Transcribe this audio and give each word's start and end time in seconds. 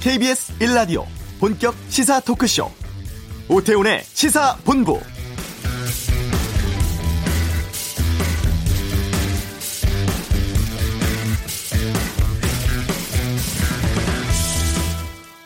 KBS 0.00 0.58
1라디오 0.60 1.04
본격 1.38 1.74
시사 1.90 2.20
토크쇼 2.20 2.70
오태훈의 3.50 4.00
시사본부 4.02 4.98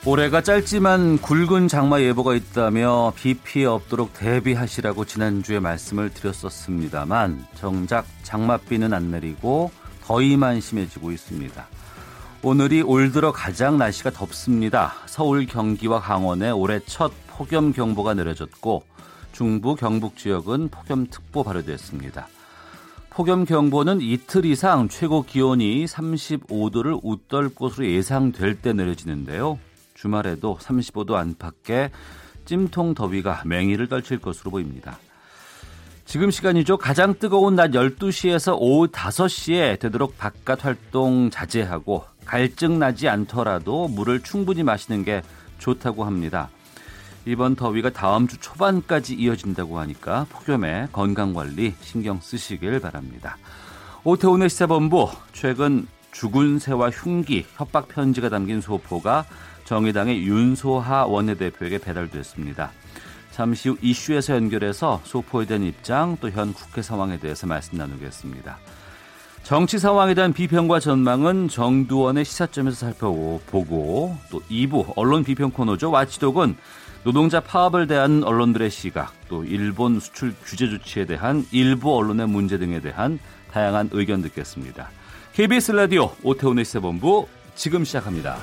올해가 0.06 0.40
짧지만 0.40 1.18
굵은 1.18 1.66
장마 1.66 2.00
예보가 2.00 2.36
있다며 2.36 3.12
비 3.16 3.34
피해 3.34 3.64
없도록 3.64 4.14
대비하시라고 4.14 5.04
지난주에 5.04 5.58
말씀을 5.58 6.10
드렸었습니다만 6.10 7.44
정작 7.56 8.06
장맛비는 8.22 8.94
안 8.94 9.10
내리고 9.10 9.72
더위만 10.04 10.60
심해지고 10.60 11.10
있습니다. 11.10 11.73
오늘이 12.46 12.82
올 12.82 13.10
들어 13.10 13.32
가장 13.32 13.78
날씨가 13.78 14.10
덥습니다. 14.10 14.92
서울, 15.06 15.46
경기와 15.46 15.98
강원에 15.98 16.50
올해 16.50 16.78
첫 16.84 17.10
폭염 17.26 17.72
경보가 17.72 18.12
내려졌고 18.12 18.84
중부, 19.32 19.76
경북 19.76 20.18
지역은 20.18 20.68
폭염특보 20.68 21.42
발효됐습니다. 21.42 22.28
폭염 23.08 23.46
경보는 23.46 24.02
이틀 24.02 24.44
이상 24.44 24.90
최고 24.90 25.22
기온이 25.22 25.86
35도를 25.86 27.00
웃돌 27.02 27.54
것으로 27.54 27.86
예상될 27.86 28.60
때 28.60 28.74
내려지는데요. 28.74 29.58
주말에도 29.94 30.58
35도 30.60 31.14
안팎의 31.14 31.92
찜통 32.44 32.92
더위가 32.92 33.44
맹위를 33.46 33.88
떨칠 33.88 34.18
것으로 34.18 34.50
보입니다. 34.50 34.98
지금 36.04 36.30
시간이죠. 36.30 36.76
가장 36.76 37.14
뜨거운 37.18 37.54
낮 37.56 37.70
12시에서 37.70 38.54
오후 38.58 38.88
5시에 38.88 39.80
되도록 39.80 40.18
바깥 40.18 40.64
활동 40.66 41.30
자제하고 41.30 42.04
갈증 42.24 42.78
나지 42.78 43.08
않더라도 43.08 43.88
물을 43.88 44.20
충분히 44.20 44.62
마시는 44.62 45.04
게 45.04 45.22
좋다고 45.58 46.04
합니다. 46.04 46.50
이번 47.26 47.56
더위가 47.56 47.90
다음 47.90 48.28
주 48.28 48.38
초반까지 48.38 49.14
이어진다고 49.14 49.78
하니까 49.78 50.26
폭염에 50.28 50.88
건강관리 50.92 51.74
신경 51.80 52.20
쓰시길 52.20 52.80
바랍니다. 52.80 53.38
오태훈의 54.04 54.50
시사본부 54.50 55.10
최근 55.32 55.86
죽은 56.12 56.58
새와 56.58 56.90
흉기 56.90 57.46
협박 57.56 57.88
편지가 57.88 58.28
담긴 58.28 58.60
소포가 58.60 59.24
정의당의 59.64 60.24
윤소하 60.26 61.06
원내대표에게 61.06 61.78
배달됐습니다. 61.78 62.70
잠시 63.30 63.70
후 63.70 63.76
이슈에서 63.80 64.34
연결해서 64.34 65.00
소포에 65.04 65.46
대한 65.46 65.64
입장 65.64 66.16
또 66.20 66.28
현 66.28 66.52
국회 66.52 66.82
상황에 66.82 67.18
대해서 67.18 67.46
말씀 67.46 67.78
나누겠습니다. 67.78 68.58
정치 69.44 69.78
상황에 69.78 70.14
대한 70.14 70.32
비평과 70.32 70.80
전망은 70.80 71.48
정두원의 71.48 72.24
시사점에서 72.24 72.76
살펴보고 72.76 74.16
또 74.30 74.40
2부 74.50 74.94
언론 74.96 75.22
비평 75.22 75.50
코너죠. 75.50 75.90
와치독은 75.90 76.56
노동자 77.04 77.40
파업을 77.40 77.86
대한 77.86 78.24
언론들의 78.24 78.70
시각 78.70 79.12
또 79.28 79.44
일본 79.44 80.00
수출 80.00 80.34
규제 80.44 80.66
조치에 80.70 81.04
대한 81.04 81.44
일부 81.52 81.94
언론의 81.94 82.26
문제 82.26 82.56
등에 82.56 82.80
대한 82.80 83.18
다양한 83.52 83.90
의견 83.92 84.22
듣겠습니다. 84.22 84.88
KBS 85.34 85.72
라디오 85.72 86.10
오태훈의 86.22 86.64
시사본부 86.64 87.28
지금 87.54 87.84
시작합니다. 87.84 88.38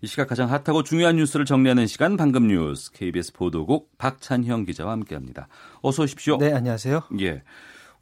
이 0.00 0.06
시각 0.06 0.28
가장 0.28 0.50
핫하고 0.50 0.82
중요한 0.84 1.16
뉴스를 1.16 1.44
정리하는 1.44 1.86
시간 1.86 2.16
방금 2.16 2.46
뉴스 2.48 2.92
KBS 2.92 3.34
보도국 3.34 3.90
박찬형 3.98 4.64
기자와 4.64 4.92
함께합니다. 4.92 5.48
어서 5.82 6.04
오십시오. 6.04 6.38
네, 6.38 6.54
안녕하세요. 6.54 7.02
예. 7.20 7.42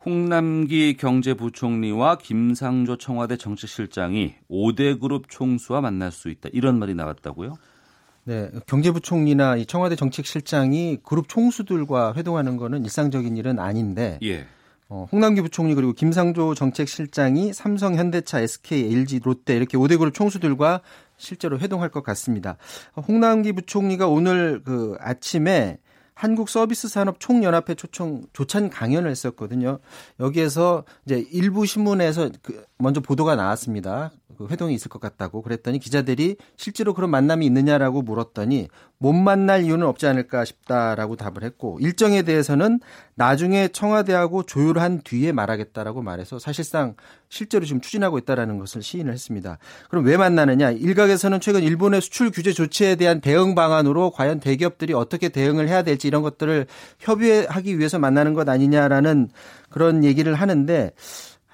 홍남기 0.05 0.97
경제부총리와 0.97 2.19
김상조 2.19 2.97
청와대 2.97 3.37
정책실장이 3.37 4.35
5대 4.51 5.01
그룹 5.01 5.31
총수와 5.31 5.81
만날 5.81 6.13
수 6.13 6.29
있다. 6.29 6.51
이런 6.53 6.79
말이 6.79 6.95
나왔다고요? 6.95 7.55
네, 8.25 8.51
경제부총리나 8.67 9.57
이 9.57 9.67
청와대 9.67 9.97
정책실장이 9.97 10.99
그룹 11.03 11.29
총수들과 11.29 12.15
회동하는 12.15 12.57
거는 12.57 12.85
일상적인 12.85 13.37
일은 13.37 13.59
아닌데 13.59 14.19
예. 14.23 14.47
어, 14.89 15.09
홍남기 15.11 15.41
부총리 15.41 15.75
그리고 15.75 15.93
김상조 15.93 16.55
정책실장이 16.55 17.53
삼성, 17.53 17.97
현대차, 17.97 18.41
SK, 18.41 18.93
LG, 18.93 19.21
롯데 19.25 19.57
이렇게 19.57 19.79
5대 19.79 19.99
그룹 19.99 20.13
총수들과 20.15 20.83
실제로 21.17 21.59
회동할 21.59 21.89
것 21.89 22.03
같습니다. 22.03 22.57
홍남기 23.09 23.53
부총리가 23.53 24.09
오늘 24.09 24.63
그 24.63 24.97
아침에 25.01 25.79
한국 26.15 26.49
서비스 26.49 26.89
산업 26.89 27.19
총연합회 27.19 27.75
초청 27.75 28.23
조찬 28.33 28.71
강연을 28.71 29.11
했었거든요. 29.11 29.79
여기에서 30.21 30.85
이제 31.05 31.27
일부 31.33 31.67
신문에서 31.67 32.31
그 32.43 32.65
먼저 32.79 33.01
보도가 33.01 33.35
나왔습니다. 33.37 34.13
그 34.37 34.47
회동이 34.49 34.75
있을 34.75 34.89
것 34.89 35.01
같다고 35.01 35.43
그랬더니 35.43 35.79
기자들이 35.79 36.37
실제로 36.57 36.95
그런 36.95 37.11
만남이 37.11 37.47
있느냐라고 37.47 38.03
물었더니 38.03 38.69
못 39.05 39.13
만날 39.13 39.65
이유는 39.65 39.87
없지 39.87 40.07
않을까 40.07 40.47
싶다라고 40.47 41.17
답을 41.17 41.43
했고 41.43 41.79
일정에 41.79 42.23
대해서는 42.23 42.81
나중에 43.17 43.69
청와대하고 43.69 44.45
조율한 44.45 45.03
뒤에 45.03 45.31
말하겠다라고 45.31 46.01
말해서 46.01 46.39
사실상 46.39 46.95
실제로 47.29 47.67
지금 47.67 47.83
추진하고 47.83 48.17
있다라는 48.17 48.59
것을 48.59 48.81
시인을 48.81 49.13
했습니다. 49.13 49.59
그럼 49.91 50.07
왜 50.07 50.17
만나느냐? 50.17 50.71
일각에서는 50.71 51.41
최근 51.41 51.63
일본의 51.63 52.01
수출 52.01 52.31
규제 52.31 52.55
조치에 52.55 52.95
대한 52.95 53.21
대응 53.21 53.55
방안으로 53.55 54.11
과연 54.11 54.41
대기업들이 54.41 54.95
어떻게 54.95 55.29
대응을 55.29 55.69
해야 55.69 55.83
될지 55.83 56.09
이런 56.09 56.23
것들을 56.23 56.67
협의하기 57.01 57.79
위해서 57.79 57.99
만나는 57.99 58.33
것 58.33 58.49
아니냐라는 58.49 59.29
그런 59.69 60.03
얘기를 60.03 60.35
하는데 60.35 60.93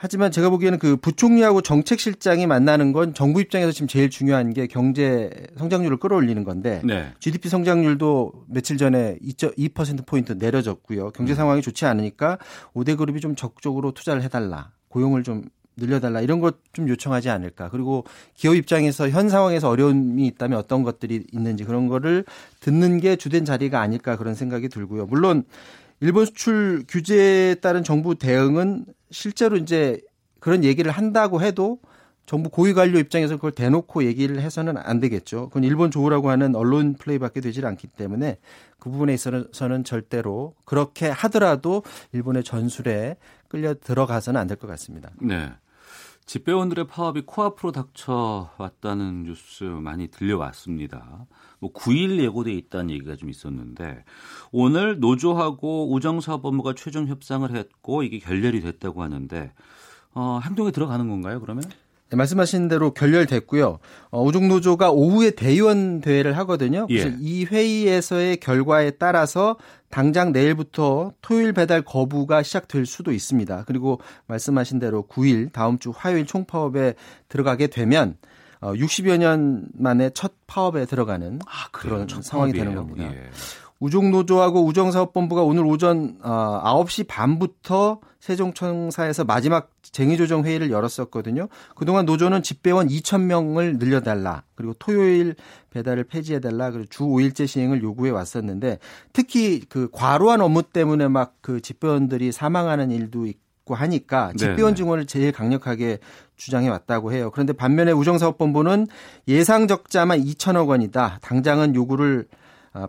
하지만 0.02 0.32
제가 0.32 0.48
보기에는 0.48 0.78
그 0.78 0.96
부총리하고 0.96 1.60
정책실장이 1.60 2.46
만나는 2.46 2.92
건 2.92 3.12
정부 3.12 3.42
입장에서 3.42 3.70
지금 3.70 3.86
제일 3.86 4.08
중요한 4.08 4.54
게 4.54 4.66
경제 4.66 5.30
성장률을 5.58 5.98
끌어올리는 5.98 6.42
건데 6.42 6.80
네. 6.84 7.12
GDP 7.18 7.50
성장률도 7.50 8.46
며칠 8.48 8.78
전에 8.78 9.18
2% 9.20 10.06
포인트 10.06 10.32
내려졌고요. 10.32 11.10
경제 11.10 11.34
상황이 11.34 11.60
좋지 11.60 11.84
않으니까 11.84 12.38
5대 12.72 12.96
그룹이 12.96 13.20
좀 13.20 13.36
적극적으로 13.36 13.92
투자를 13.92 14.22
해달라, 14.22 14.72
고용을 14.88 15.22
좀 15.22 15.42
늘려달라 15.76 16.22
이런 16.22 16.40
것 16.40 16.56
좀 16.72 16.88
요청하지 16.88 17.28
않을까. 17.28 17.68
그리고 17.68 18.04
기업 18.34 18.54
입장에서 18.54 19.10
현 19.10 19.28
상황에서 19.28 19.68
어려움이 19.68 20.26
있다면 20.28 20.58
어떤 20.58 20.82
것들이 20.82 21.26
있는지 21.30 21.64
그런 21.64 21.88
거를 21.88 22.24
듣는 22.60 23.00
게 23.00 23.16
주된 23.16 23.44
자리가 23.44 23.80
아닐까 23.80 24.16
그런 24.16 24.34
생각이 24.34 24.70
들고요. 24.70 25.04
물론 25.06 25.44
일본 26.00 26.24
수출 26.24 26.84
규제에 26.88 27.56
따른 27.56 27.84
정부 27.84 28.14
대응은 28.14 28.86
실제로 29.10 29.56
이제 29.56 30.00
그런 30.40 30.64
얘기를 30.64 30.90
한다고 30.90 31.42
해도 31.42 31.78
정부 32.26 32.48
고위 32.48 32.74
관료 32.74 32.98
입장에서 32.98 33.34
그걸 33.36 33.50
대놓고 33.50 34.04
얘기를 34.04 34.40
해서는 34.40 34.76
안 34.76 35.00
되겠죠. 35.00 35.48
그건 35.48 35.64
일본 35.64 35.90
조우라고 35.90 36.30
하는 36.30 36.54
언론 36.54 36.94
플레이밖에 36.94 37.40
되질 37.40 37.66
않기 37.66 37.88
때문에 37.88 38.38
그 38.78 38.88
부분에 38.88 39.12
있어서는 39.14 39.82
절대로 39.84 40.54
그렇게 40.64 41.08
하더라도 41.08 41.82
일본의 42.12 42.44
전술에 42.44 43.16
끌려 43.48 43.74
들어가서는 43.74 44.40
안 44.40 44.46
될 44.46 44.56
것 44.56 44.68
같습니다. 44.68 45.10
네. 45.20 45.50
집배원들의 46.26 46.86
파업이 46.86 47.22
코앞으로 47.22 47.72
닥쳐왔다는 47.72 49.24
뉴스 49.24 49.64
많이 49.64 50.08
들려왔습니다. 50.08 51.26
뭐 51.58 51.72
9일 51.72 52.20
예고돼 52.20 52.52
있다는 52.52 52.90
얘기가 52.90 53.16
좀 53.16 53.30
있었는데 53.30 54.04
오늘 54.52 55.00
노조하고 55.00 55.92
우정사업본부가 55.92 56.74
최종 56.76 57.08
협상을 57.08 57.50
했고 57.54 58.02
이게 58.02 58.18
결렬이 58.18 58.60
됐다고 58.60 59.02
하는데 59.02 59.52
어, 60.14 60.40
행동에 60.44 60.70
들어가는 60.70 61.08
건가요? 61.08 61.40
그러면? 61.40 61.64
네, 62.10 62.16
말씀하신 62.16 62.68
대로 62.68 62.92
결렬됐고요. 62.92 63.78
어, 64.10 64.22
우종노조가 64.22 64.90
오후에 64.90 65.30
대의원 65.30 66.00
대회를 66.00 66.36
하거든요. 66.38 66.86
그래서 66.88 67.08
예. 67.08 67.16
이 67.20 67.44
회의에서의 67.44 68.38
결과에 68.38 68.90
따라서 68.90 69.56
당장 69.90 70.32
내일부터 70.32 71.12
토요일 71.22 71.52
배달 71.52 71.82
거부가 71.82 72.42
시작될 72.42 72.86
수도 72.86 73.12
있습니다. 73.12 73.64
그리고 73.66 74.00
말씀하신 74.26 74.80
대로 74.80 75.04
9일 75.08 75.52
다음 75.52 75.78
주 75.78 75.92
화요일 75.94 76.26
총파업에 76.26 76.94
들어가게 77.28 77.68
되면 77.68 78.16
어, 78.60 78.72
60여 78.72 79.16
년 79.16 79.68
만에 79.72 80.10
첫 80.10 80.32
파업에 80.46 80.86
들어가는 80.86 81.40
아, 81.46 81.68
그런 81.70 82.06
상황이 82.08 82.52
되는 82.52 82.74
겁니다. 82.74 83.04
예. 83.04 83.30
우종노조하고 83.80 84.64
우정사업본부가 84.64 85.42
오늘 85.42 85.64
오전 85.64 86.18
어, 86.22 86.62
9시 86.64 87.06
반부터 87.08 88.00
세종청사에서 88.20 89.24
마지막 89.24 89.70
쟁의조정 89.82 90.44
회의를 90.44 90.70
열었었거든요. 90.70 91.48
그동안 91.74 92.04
노조는 92.04 92.42
집배원 92.42 92.88
2천 92.88 93.22
명을 93.22 93.78
늘려달라. 93.78 94.44
그리고 94.54 94.74
토요일 94.74 95.34
배달을 95.70 96.04
폐지해달라. 96.04 96.70
그리고 96.70 96.86
주 96.90 97.04
5일제 97.04 97.46
시행을 97.46 97.82
요구해 97.82 98.10
왔었는데 98.10 98.78
특히 99.14 99.60
그 99.68 99.88
과로한 99.90 100.40
업무 100.42 100.62
때문에 100.62 101.08
막 101.08 101.40
그 101.40 101.60
집배원들이 101.60 102.32
사망하는 102.32 102.90
일도 102.90 103.26
있고 103.26 103.74
하니까 103.74 104.32
집배원 104.36 104.74
증원을 104.74 105.06
제일 105.06 105.32
강력하게 105.32 105.98
주장해 106.36 106.68
왔다고 106.68 107.12
해요. 107.12 107.30
그런데 107.32 107.52
반면에 107.52 107.92
우정사업본부는 107.92 108.86
예상 109.28 109.66
적자만 109.66 110.22
2천억 110.22 110.68
원이다. 110.68 111.18
당장은 111.22 111.74
요구를 111.74 112.26
어, 112.30 112.38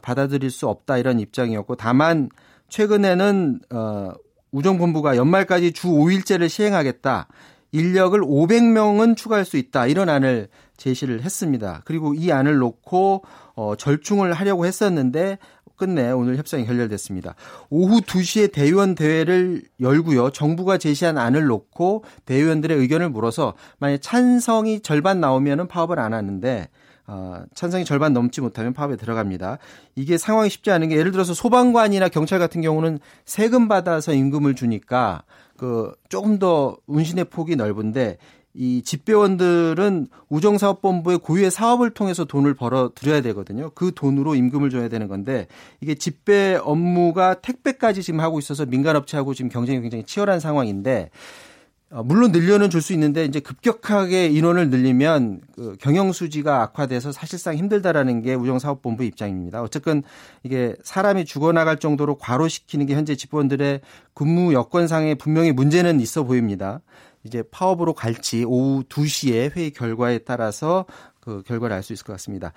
받아들일 0.01 0.49
수 0.51 0.67
없다 0.67 0.97
이런 0.97 1.19
입장이었고 1.19 1.75
다만 1.75 2.29
최근에는 2.69 3.59
어 3.71 4.11
우정본부가 4.51 5.15
연말까지 5.15 5.73
주 5.73 5.87
5일제를 5.87 6.49
시행하겠다. 6.49 7.27
인력을 7.71 8.19
500명은 8.19 9.15
추가할 9.15 9.45
수 9.45 9.57
있다. 9.57 9.87
이런 9.87 10.09
안을 10.09 10.49
제시를 10.77 11.21
했습니다. 11.21 11.81
그리고 11.85 12.13
이 12.13 12.31
안을 12.31 12.57
놓고 12.57 13.23
어, 13.55 13.75
절충을 13.75 14.33
하려고 14.33 14.65
했었는데 14.65 15.37
끝내 15.77 16.11
오늘 16.11 16.37
협상이 16.37 16.65
결렬됐습니다. 16.65 17.33
오후 17.69 18.01
2시에 18.01 18.51
대의원 18.51 18.93
대회를 18.93 19.63
열고요. 19.79 20.29
정부가 20.31 20.77
제시한 20.77 21.17
안을 21.17 21.45
놓고 21.45 22.03
대의원들의 22.25 22.77
의견을 22.77 23.09
물어서 23.09 23.55
만약 23.79 23.99
찬성이 24.01 24.81
절반 24.81 25.19
나오면은 25.19 25.67
파업을 25.67 25.97
안 25.97 26.13
하는데 26.13 26.69
어, 27.07 27.43
찬성이 27.53 27.85
절반 27.85 28.13
넘지 28.13 28.41
못하면 28.41 28.73
파업에 28.73 28.95
들어갑니다. 28.95 29.57
이게 29.95 30.17
상황이 30.17 30.49
쉽지 30.49 30.71
않은 30.71 30.89
게 30.89 30.97
예를 30.97 31.11
들어서 31.11 31.33
소방관이나 31.33 32.09
경찰 32.09 32.39
같은 32.39 32.61
경우는 32.61 32.99
세금 33.25 33.67
받아서 33.67 34.13
임금을 34.13 34.55
주니까 34.55 35.23
그 35.57 35.93
조금 36.09 36.39
더 36.39 36.77
운신의 36.87 37.25
폭이 37.25 37.55
넓은데 37.55 38.17
이 38.53 38.81
집배원들은 38.83 40.07
우정사업본부의 40.29 41.19
고유의 41.19 41.51
사업을 41.51 41.91
통해서 41.91 42.25
돈을 42.25 42.53
벌어 42.53 42.91
들여야 42.93 43.21
되거든요. 43.21 43.69
그 43.73 43.93
돈으로 43.93 44.35
임금을 44.35 44.69
줘야 44.69 44.89
되는 44.89 45.07
건데 45.07 45.47
이게 45.79 45.95
집배 45.95 46.59
업무가 46.61 47.35
택배까지 47.35 48.03
지금 48.03 48.19
하고 48.19 48.39
있어서 48.39 48.65
민간업체하고 48.65 49.33
지금 49.33 49.49
경쟁이 49.49 49.81
굉장히 49.81 50.03
치열한 50.03 50.39
상황인데 50.39 51.11
어, 51.11 51.60
물론 51.91 52.31
늘려는 52.31 52.69
줄 52.69 52.81
수 52.81 52.93
있는데 52.93 53.25
이제 53.25 53.39
급격하게 53.39 54.27
인원을 54.27 54.69
늘리면 54.69 55.41
그 55.55 55.75
경영 55.79 56.11
수지가 56.13 56.61
악화돼서 56.63 57.11
사실상 57.11 57.55
힘들다라는 57.55 58.21
게 58.21 58.33
우정사업본부 58.33 59.03
입장입니다. 59.03 59.61
어쨌든 59.61 60.01
이게 60.43 60.75
사람이 60.83 61.25
죽어나갈 61.25 61.77
정도로 61.77 62.15
과로시키는 62.15 62.85
게 62.85 62.95
현재 62.95 63.15
집원들의 63.15 63.81
근무 64.13 64.53
여건상에 64.53 65.15
분명히 65.15 65.51
문제는 65.51 65.99
있어 65.99 66.23
보입니다. 66.23 66.81
이제 67.23 67.43
파업으로 67.51 67.93
갈지 67.93 68.45
오후 68.45 68.83
2시에 68.83 69.55
회의 69.55 69.71
결과에 69.71 70.19
따라서 70.19 70.85
그 71.21 71.43
결과를 71.43 71.75
알 71.75 71.83
수 71.83 71.93
있을 71.93 72.05
것 72.05 72.13
같습니다. 72.13 72.53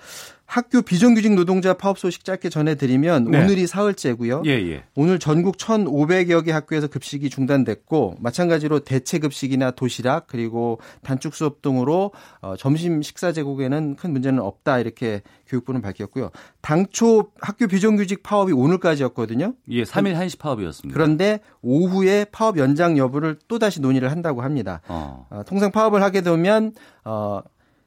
학교 0.47 0.83
비정규직 0.83 1.35
노동자 1.35 1.75
파업 1.75 1.99
소식 1.99 2.25
짧게 2.25 2.49
전해드리면 2.49 3.31
네. 3.31 3.43
오늘이 3.43 3.67
사흘째고요. 3.67 4.43
예, 4.47 4.51
예. 4.51 4.85
오늘 4.95 5.19
전국 5.19 5.57
1,500여 5.57 6.45
개 6.45 6.53
학교에서 6.53 6.87
급식이 6.87 7.31
중단됐고 7.31 8.17
마찬가지로 8.21 8.81
대체 8.81 9.19
급식이나 9.19 9.71
도시락 9.73 10.27
그리고 10.27 10.79
단축 11.03 11.35
수업 11.35 11.63
등으로 11.63 12.13
어, 12.41 12.57
점심 12.57 13.03
식사 13.03 13.33
제공에는 13.33 13.97
큰 13.97 14.13
문제는 14.13 14.41
없다 14.41 14.79
이렇게 14.79 15.23
교육부는 15.49 15.83
밝혔고요. 15.83 16.31
당초 16.61 17.31
학교 17.41 17.67
비정규직 17.67 18.23
파업이 18.23 18.53
오늘까지였거든요. 18.53 19.55
예, 19.69 19.83
3일 19.83 20.15
한시 20.15 20.37
파업이었습니다. 20.37 20.95
그런데 20.95 21.41
오후에 21.63 22.27
파업 22.33 22.59
연장 22.59 22.99
여부를 22.99 23.39
또 23.49 23.59
다시 23.59 23.81
논의를 23.81 24.11
한다고 24.11 24.43
합니다. 24.43 24.81
어. 24.89 25.27
어, 25.31 25.43
통상 25.47 25.71
파업을 25.71 26.03
하게 26.03 26.21
되면 26.21 26.73
어, 27.05 27.41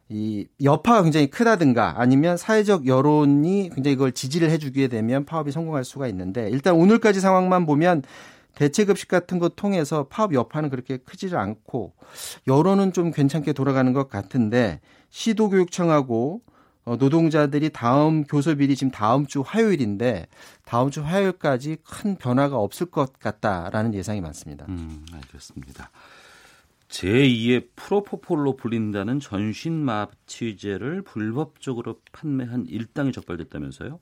이 0.10 0.48
여파가 0.64 1.04
굉장히 1.04 1.28
크다든가 1.28 1.96
아니면 1.98 2.38
사회적 2.38 2.88
여론이 2.88 3.72
굉장히 3.74 3.94
이걸 3.94 4.12
지지를 4.14 4.50
해주게 4.50 4.88
되면 4.88 5.26
파업이 5.26 5.52
성공할 5.52 5.84
수가 5.84 6.08
있는데 6.08 6.50
일단 6.50 6.76
오늘까지 6.76 7.20
상황만 7.20 7.66
보면 7.66 8.04
대체급식 8.56 9.08
같은 9.10 9.38
거 9.38 9.50
통해서 9.50 10.08
파업 10.10 10.34
여파는 10.34 10.70
그렇게 10.70 10.98
크지를 10.98 11.38
않고 11.38 11.94
여론은 12.48 12.94
좀 12.94 13.12
괜찮게 13.12 13.54
돌아가는 13.54 13.92
것 13.94 14.10
같은데 14.10 14.80
시도교육청하고 15.10 16.42
어, 16.86 16.96
노동자들이 16.96 17.70
다음 17.70 18.24
교섭일이 18.24 18.78
지금 18.78 18.92
다음 18.92 19.28
주 19.28 19.44
화요일인데 19.46 20.28
다음 20.64 20.90
주 20.90 21.04
화요일까지 21.04 21.78
큰 21.84 22.16
변화가 22.16 22.58
없을 22.58 22.86
것 22.88 23.20
같다라는 23.20 23.94
예상이 23.94 24.22
많습니다. 24.22 24.66
음, 24.70 25.06
알겠습니다. 25.14 25.92
제2의 26.90 27.68
프로포폴로 27.76 28.56
불린다는 28.56 29.20
전신 29.20 29.74
마취제를 29.74 31.02
불법적으로 31.02 31.96
판매한 32.12 32.66
일당이 32.68 33.12
적발됐다면서요? 33.12 34.00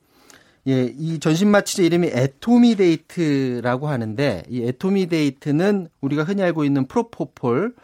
예, 0.68 0.92
이 0.96 1.20
전신 1.20 1.50
마취제 1.50 1.84
이름이 1.84 2.08
에토미데이트라고 2.12 3.88
하는데 3.88 4.42
이 4.48 4.62
에토미데이트는 4.62 5.88
우리가 6.00 6.24
흔히 6.24 6.42
알고 6.42 6.64
있는 6.64 6.86
프로포폴 6.86 7.74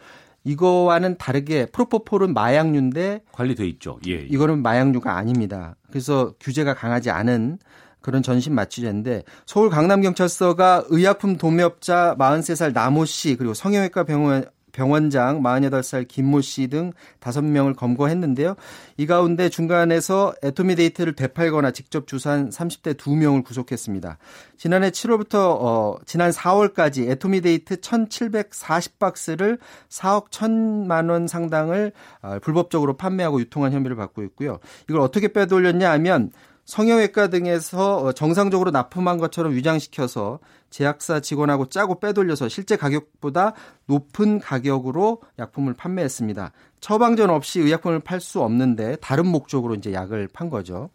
이거와는 0.43 1.17
다르게 1.17 1.67
프로포폴은 1.67 2.33
마약류인데 2.33 3.21
관리돼 3.31 3.65
있죠. 3.69 3.99
예, 4.07 4.11
예. 4.11 4.27
이거는 4.29 4.61
마약류가 4.61 5.15
아닙니다. 5.15 5.75
그래서 5.89 6.33
규제가 6.41 6.73
강하지 6.73 7.09
않은 7.09 7.59
그런 8.01 8.21
전신 8.21 8.53
마취제인데 8.53 9.23
서울 9.45 9.69
강남경찰서가 9.69 10.85
의약품 10.89 11.37
도매업자 11.37 12.15
43살 12.19 12.73
나모 12.73 13.05
씨 13.05 13.37
그리고 13.37 13.53
성형외과 13.53 14.03
병원 14.03 14.45
병원장 14.73 15.41
48살 15.41 16.07
김모 16.07 16.41
씨 16.41 16.67
등 16.67 16.91
5명을 17.21 17.75
검거했는데요. 17.75 18.55
이 18.97 19.05
가운데 19.05 19.47
중간에서 19.47 20.33
에토미데이트를 20.43 21.13
되팔거나 21.13 21.71
직접 21.71 22.07
주사한 22.07 22.49
30대 22.49 22.95
2명을 22.95 23.45
구속했습니다. 23.45 24.17
지난해 24.57 24.89
7월부터 24.89 25.35
어, 25.35 25.95
지난 26.05 26.31
4월까지 26.31 27.09
에토미데이트 27.09 27.77
1,740박스를 27.77 29.59
4억 29.89 30.29
1천만 30.29 31.09
원 31.09 31.27
상당을 31.27 31.91
어, 32.21 32.39
불법적으로 32.41 32.97
판매하고 32.97 33.39
유통한 33.39 33.71
혐의를 33.71 33.95
받고 33.95 34.23
있고요. 34.23 34.59
이걸 34.89 35.01
어떻게 35.01 35.27
빼돌렸냐 35.27 35.91
하면 35.91 36.31
성형외과 36.65 37.27
등에서 37.27 37.97
어, 37.97 38.11
정상적으로 38.13 38.71
납품한 38.71 39.17
것처럼 39.17 39.53
위장시켜서 39.53 40.39
제약사 40.73 41.19
직원하고 41.19 41.67
짜고 41.67 41.99
빼돌려서 41.99 42.49
실제 42.49 42.75
가격보다 42.75 43.53
높은 43.85 44.39
가격으로 44.39 45.21
약품을 45.37 45.75
판매했습니다. 45.75 46.51
처방전 46.79 47.29
없이 47.29 47.59
의약품을 47.59 47.99
팔 47.99 48.19
수 48.19 48.41
없는데 48.41 48.95
다른 48.95 49.27
목적으로 49.27 49.75
이제 49.75 49.93
약을 49.93 50.29
판 50.33 50.49
거죠. 50.49 50.89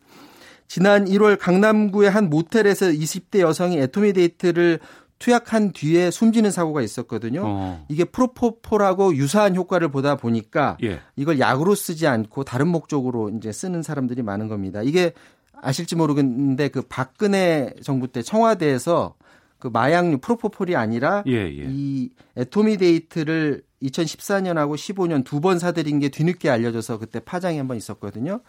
지난 0.66 1.04
1월 1.04 1.38
강남구의 1.38 2.10
한 2.10 2.28
모텔에서 2.28 2.86
20대 2.86 3.38
여성이 3.38 3.78
애토미 3.78 4.14
데이트를 4.14 4.80
투약한 5.20 5.72
뒤에 5.72 6.10
숨지는 6.10 6.50
사고가 6.50 6.82
있었거든요. 6.82 7.42
어. 7.44 7.86
이게 7.88 8.04
프로포폴하고 8.04 9.14
유사한 9.14 9.54
효과를 9.54 9.90
보다 9.90 10.16
보니까 10.16 10.76
예. 10.82 11.00
이걸 11.14 11.38
약으로 11.38 11.74
쓰지 11.76 12.06
않고 12.06 12.44
다른 12.44 12.66
목적으로 12.68 13.30
이제 13.30 13.52
쓰는 13.52 13.82
사람들이 13.82 14.22
많은 14.22 14.48
겁니다. 14.48 14.82
이게 14.82 15.12
아실지 15.60 15.94
모르겠는데 15.94 16.68
그 16.68 16.82
박근혜 16.82 17.74
정부 17.82 18.08
때 18.08 18.22
청와대에서 18.22 19.14
그 19.58 19.68
마약류 19.68 20.18
프로포폴이 20.18 20.76
아니라 20.76 21.22
예, 21.26 21.32
예. 21.32 21.66
이 21.68 22.10
애토미 22.36 22.76
데이트를 22.76 23.62
2014년하고 23.82 24.74
15년 24.76 25.24
두 25.24 25.40
번 25.40 25.58
사들인 25.58 25.98
게 26.00 26.08
뒤늦게 26.08 26.50
알려져서 26.50 26.98
그때 26.98 27.20
파장이 27.20 27.58
한 27.58 27.66
번 27.68 27.76
있었거든요. 27.76 28.40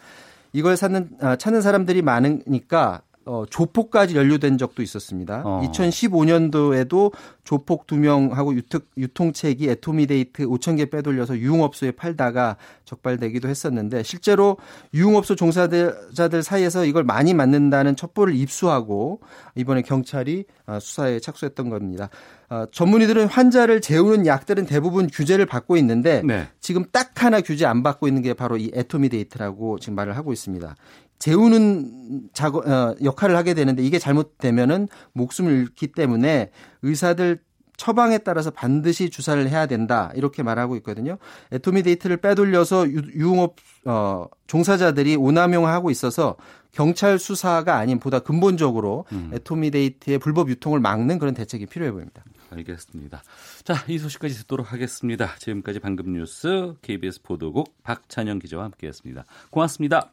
이걸 0.52 0.76
사는 0.76 1.08
아, 1.20 1.36
찾는 1.36 1.60
사람들이 1.62 2.02
많으니까 2.02 3.02
어, 3.26 3.44
조폭까지 3.48 4.16
연루된 4.16 4.56
적도 4.56 4.82
있었습니다. 4.82 5.42
어. 5.44 5.60
2015년도에도 5.64 7.12
조폭 7.44 7.86
두 7.86 7.96
명하고 7.96 8.54
유통책이 8.96 9.68
애토미데이트 9.68 10.46
5천 10.46 10.78
개 10.78 10.86
빼돌려서 10.86 11.36
유흥업소에 11.36 11.90
팔다가 11.92 12.56
적발되기도 12.84 13.48
했었는데 13.48 14.02
실제로 14.04 14.56
유흥업소 14.94 15.36
종사자들 15.36 16.42
사이에서 16.42 16.86
이걸 16.86 17.04
많이 17.04 17.34
맞는다는 17.34 17.94
첩보를 17.94 18.34
입수하고 18.34 19.20
이번에 19.54 19.82
경찰이 19.82 20.44
어, 20.66 20.78
수사에 20.80 21.20
착수했던 21.20 21.68
겁니다. 21.68 22.08
어, 22.48 22.64
전문의들은 22.72 23.26
환자를 23.26 23.80
재우는 23.80 24.26
약들은 24.26 24.66
대부분 24.66 25.08
규제를 25.08 25.44
받고 25.46 25.76
있는데 25.76 26.22
네. 26.24 26.48
지금 26.58 26.84
딱 26.90 27.22
하나 27.22 27.40
규제 27.40 27.66
안 27.66 27.82
받고 27.82 28.08
있는 28.08 28.22
게 28.22 28.32
바로 28.34 28.56
이 28.56 28.70
애토미데이트라고 28.74 29.78
지금 29.78 29.94
말을 29.94 30.16
하고 30.16 30.32
있습니다. 30.32 30.74
재우는 31.20 32.30
작업 32.32 32.66
어, 32.66 32.96
역할을 33.02 33.36
하게 33.36 33.54
되는데 33.54 33.84
이게 33.84 34.00
잘못되면은 34.00 34.88
목숨을 35.12 35.52
잃기 35.52 35.92
때문에 35.92 36.50
의사들 36.82 37.38
처방에 37.76 38.18
따라서 38.18 38.50
반드시 38.50 39.08
주사를 39.08 39.48
해야 39.48 39.64
된다 39.64 40.10
이렇게 40.14 40.42
말하고 40.42 40.76
있거든요. 40.76 41.16
에토미데이트를 41.50 42.18
빼돌려서 42.18 42.90
유흥업 42.90 43.56
어, 43.86 44.26
종사자들이 44.48 45.16
오남용하고 45.16 45.90
있어서 45.90 46.36
경찰 46.72 47.18
수사가 47.18 47.76
아닌 47.76 47.98
보다 47.98 48.18
근본적으로 48.18 49.06
음. 49.12 49.30
에토미데이트의 49.32 50.18
불법 50.18 50.50
유통을 50.50 50.80
막는 50.80 51.18
그런 51.18 51.32
대책이 51.32 51.66
필요해 51.66 51.92
보입니다. 51.92 52.22
알겠습니다. 52.50 53.22
자, 53.64 53.74
이 53.88 53.98
소식까지 53.98 54.34
듣도록 54.34 54.72
하겠습니다. 54.72 55.34
지금까지 55.38 55.78
방금 55.78 56.12
뉴스 56.12 56.74
KBS 56.82 57.22
보도국 57.22 57.82
박찬영 57.82 58.40
기자와 58.40 58.64
함께했습니다. 58.64 59.24
고맙습니다. 59.50 60.10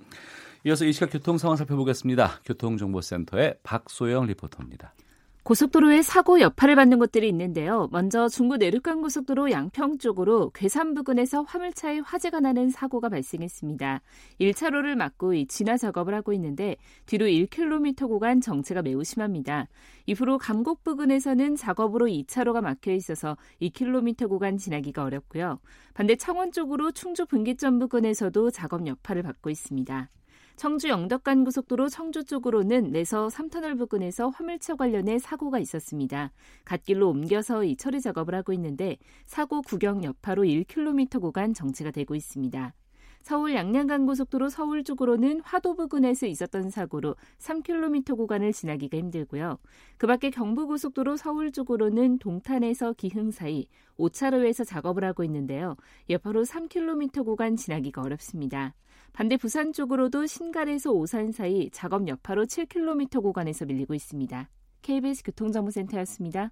이어서 0.67 0.83
이 0.83 0.91
시각 0.91 1.11
교통 1.13 1.37
상황 1.37 1.55
살펴보겠습니다. 1.55 2.41
교통정보센터의 2.43 3.55
박소영 3.63 4.25
리포터입니다. 4.25 4.93
고속도로에 5.43 6.01
사고 6.01 6.41
여파를 6.41 6.75
받는 6.75 6.99
곳들이 6.99 7.29
있는데요. 7.29 7.87
먼저 7.93 8.27
중부 8.27 8.57
내륙간 8.57 9.01
고속도로 9.01 9.49
양평 9.49 9.97
쪽으로 9.97 10.49
괴산 10.49 10.93
부근에서 10.93 11.43
화물차에 11.43 11.99
화재가 11.99 12.41
나는 12.41 12.69
사고가 12.69 13.07
발생했습니다. 13.07 14.01
1차로를 14.41 14.95
막고 14.95 15.45
진화 15.45 15.77
작업을 15.77 16.13
하고 16.13 16.33
있는데 16.33 16.75
뒤로 17.05 17.27
1km 17.27 18.09
구간 18.09 18.41
정체가 18.41 18.81
매우 18.81 19.05
심합니다. 19.05 19.69
이후로 20.05 20.37
감곡 20.37 20.83
부근에서는 20.83 21.55
작업으로 21.55 22.07
2차로가 22.07 22.59
막혀 22.59 22.91
있어서 22.91 23.37
2km 23.61 24.27
구간 24.27 24.57
지나기가 24.57 25.05
어렵고요. 25.05 25.59
반대 25.93 26.17
창원 26.17 26.51
쪽으로 26.51 26.91
충주 26.91 27.25
분기점 27.25 27.79
부근에서도 27.79 28.51
작업 28.51 28.85
여파를 28.85 29.23
받고 29.23 29.49
있습니다. 29.49 30.09
청주 30.57 30.89
영덕간 30.89 31.43
고속도로 31.43 31.87
청주 31.87 32.23
쪽으로는 32.23 32.91
내서 32.91 33.27
3터널 33.27 33.77
부근에서 33.77 34.29
화물차 34.29 34.73
관련해 34.73 35.19
사고가 35.19 35.59
있었습니다. 35.59 36.31
갓길로 36.65 37.09
옮겨서 37.09 37.63
이 37.63 37.75
처리 37.75 38.01
작업을 38.01 38.33
하고 38.33 38.53
있는데 38.53 38.97
사고 39.27 39.61
구경 39.61 40.03
여파로 40.03 40.45
1km 40.45 41.21
구간 41.21 41.53
정체가 41.53 41.91
되고 41.91 42.15
있습니다. 42.15 42.73
서울 43.27 43.53
양양간 43.55 44.05
고속도로 44.05 44.47
서울 44.47 44.85
쪽으로는 44.85 45.41
화도 45.41 45.75
부근에서 45.75 46.27
있었던 46.27 46.69
사고로 46.69 47.17
3km 47.39 48.15
구간을 48.15 48.53
지나기가 48.53 48.97
힘들고요. 48.97 49.57
그 49.97 50.07
밖에 50.07 50.29
경부고속도로 50.29 51.17
서울 51.17 51.51
쪽으로는 51.51 52.19
동탄에서 52.19 52.93
기흥 52.93 53.31
사이 53.31 53.67
5차로에서 53.99 54.65
작업을 54.65 55.03
하고 55.03 55.25
있는데요. 55.25 55.75
여파로 56.09 56.43
3km 56.43 57.25
구간 57.25 57.57
지나기가 57.57 58.01
어렵습니다. 58.01 58.73
반대 59.11 59.35
부산 59.35 59.73
쪽으로도 59.73 60.25
신갈에서 60.25 60.93
오산 60.93 61.33
사이 61.33 61.69
작업 61.71 62.07
여파로 62.07 62.45
7km 62.45 63.21
구간에서 63.21 63.65
밀리고 63.65 63.93
있습니다. 63.93 64.49
KBS 64.83 65.23
교통정보센터였습니다. 65.23 66.51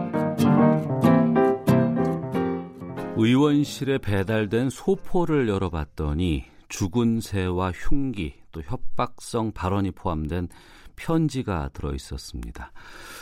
의원실에 3.23 3.99
배달된 3.99 4.71
소포를 4.71 5.47
열어봤더니 5.47 6.43
죽은 6.69 7.21
새와 7.21 7.71
흉기 7.71 8.33
또 8.51 8.61
협박성 8.61 9.51
발언이 9.51 9.91
포함된 9.91 10.47
편지가 10.95 11.69
들어 11.73 11.93
있었습니다. 11.93 12.71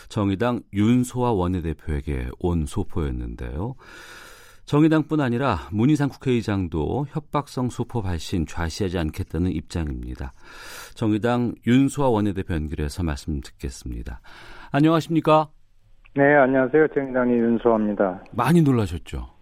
정의당 0.08 0.62
윤소아 0.74 1.34
원내대표에게 1.34 2.30
온 2.40 2.66
소포였는데요. 2.66 3.76
정의당뿐 4.66 5.20
아니라 5.20 5.68
문희상 5.72 6.10
국회의장도 6.10 7.08
협박성 7.10 7.70
소포 7.70 8.02
발신 8.02 8.46
좌시하지 8.46 9.00
않겠다는 9.00 9.52
입장입니다. 9.52 10.32
정의당 10.94 11.56
윤소아 11.68 12.08
원내대표 12.08 12.54
연결해서 12.54 13.04
말씀 13.04 13.42
듣겠습니다. 13.42 14.22
안녕하십니까? 14.72 15.50
네, 16.16 16.24
안녕하세요. 16.36 16.88
정의당의 16.94 17.38
윤소아입니다. 17.38 18.24
많이 18.32 18.62
놀라셨죠? 18.62 19.39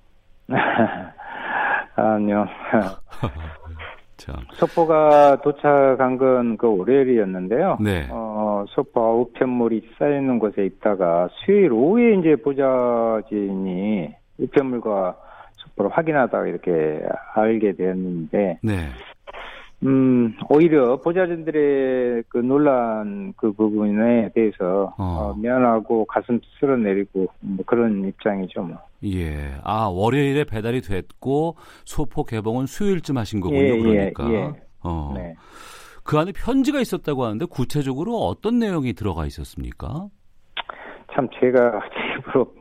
아니요. 1.96 2.46
참. 4.18 4.36
소포가 4.54 5.42
도착한 5.42 6.18
건 6.18 6.58
그 6.58 6.76
월요일이었는데요. 6.76 7.78
네. 7.80 8.08
어, 8.10 8.66
소포 8.70 9.22
우편물이 9.22 9.92
쌓이는 9.98 10.40
곳에 10.40 10.66
있다가 10.66 11.30
수요일 11.32 11.72
오후에 11.72 12.16
이제 12.16 12.36
보좌진이 12.36 14.14
우편물과 14.40 15.16
속보를 15.54 15.92
확인하다가 15.92 16.48
이렇게 16.48 17.02
알게 17.36 17.74
되었는데, 17.74 18.60
네. 18.62 18.74
음, 19.84 20.36
오히려 20.50 20.98
보좌진들의 20.98 22.24
그 22.30 22.38
논란 22.40 23.34
그 23.38 23.52
부분에 23.52 24.32
대해서 24.34 24.94
어. 24.98 25.04
어, 25.04 25.36
미안하고 25.38 26.06
가슴 26.06 26.40
쓸어내리고 26.60 27.28
뭐 27.42 27.66
그런 27.66 28.08
입장이죠. 28.08 28.64
뭐. 28.64 28.78
예. 29.06 29.54
아, 29.64 29.88
월요일에 29.92 30.46
배달이 30.46 30.82
됐고 30.82 31.58
소포 31.86 32.24
개봉은 32.24 32.66
수요일쯤 32.66 33.18
하신 33.18 33.40
거군요. 33.40 33.62
예, 33.62 33.70
예, 33.70 33.80
그러니까. 33.80 34.32
예. 34.32 34.52
어. 34.84 35.14
네. 35.16 35.36
그 36.04 36.18
안에 36.18 36.32
편지가 36.32 36.80
있었다고 36.80 37.26
하는데 37.26 37.46
구체적으로 37.46 38.16
어떤 38.16 38.60
내용이 38.60 38.94
들어가 38.94 39.26
있었습니까? 39.26 40.08
참 41.14 41.28
제가 41.40 41.82
제 41.94 42.20
입으로 42.20 42.54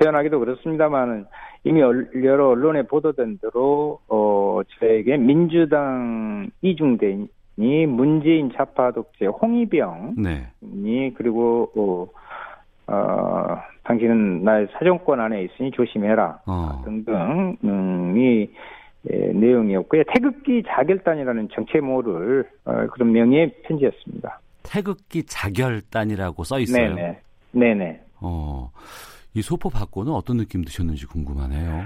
표현하기도 0.00 0.38
그렇습니다만은 0.38 1.26
이미 1.66 1.82
얼- 1.82 2.08
여러 2.24 2.50
언론에 2.50 2.82
보도된 2.82 3.38
대로 3.42 3.98
어 4.08 4.60
저에게 4.78 5.16
민주당 5.16 6.48
이중대인 6.62 7.26
이 7.56 7.86
문재인 7.86 8.52
좌파 8.52 8.92
독재 8.92 9.26
홍위병이 9.26 10.14
네. 10.16 11.12
그리고 11.16 11.68
어, 11.74 12.92
어 12.92 13.56
당신은 13.82 14.44
나의 14.44 14.68
사정권 14.78 15.20
안에 15.20 15.42
있으니 15.42 15.72
조심해라 15.72 16.38
어. 16.46 16.82
등등이 16.84 18.48
예, 19.10 19.16
내용이었고요 19.32 20.04
태극기 20.14 20.62
자결단이라는 20.68 21.48
정체모를 21.52 22.48
어, 22.64 22.86
그런 22.92 23.10
명의의 23.10 23.52
편지였습니다. 23.64 24.40
태극기 24.62 25.24
자결단이라고 25.24 26.44
써 26.44 26.60
있어요. 26.60 26.94
네네 26.94 27.18
네네. 27.50 28.00
어. 28.20 28.70
이 29.36 29.42
소포 29.42 29.68
받고는 29.68 30.12
어떤 30.12 30.38
느낌 30.38 30.64
드셨는지 30.64 31.06
궁금하네요. 31.06 31.82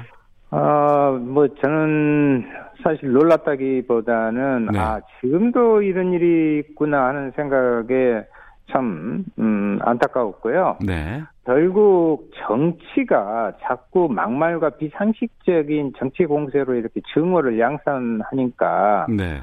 아, 0.51 1.19
뭐, 1.21 1.49
저는 1.49 2.45
사실 2.83 3.11
놀랐다기보다는, 3.11 4.69
네. 4.73 4.79
아, 4.79 5.01
지금도 5.21 5.83
이런 5.83 6.13
일이 6.13 6.61
있구나 6.61 7.07
하는 7.07 7.33
생각에 7.33 8.25
참, 8.71 9.25
음, 9.41 9.81
안타까웠고요. 9.83 10.79
네. 10.87 11.25
결국 11.45 12.31
정치가 12.47 13.53
자꾸 13.63 14.09
막말과 14.09 14.71
비상식적인 14.71 15.95
정치 15.99 16.27
공세로 16.27 16.75
이렇게 16.75 17.01
증오를 17.13 17.59
양산하니까 17.59 19.09
네. 19.09 19.41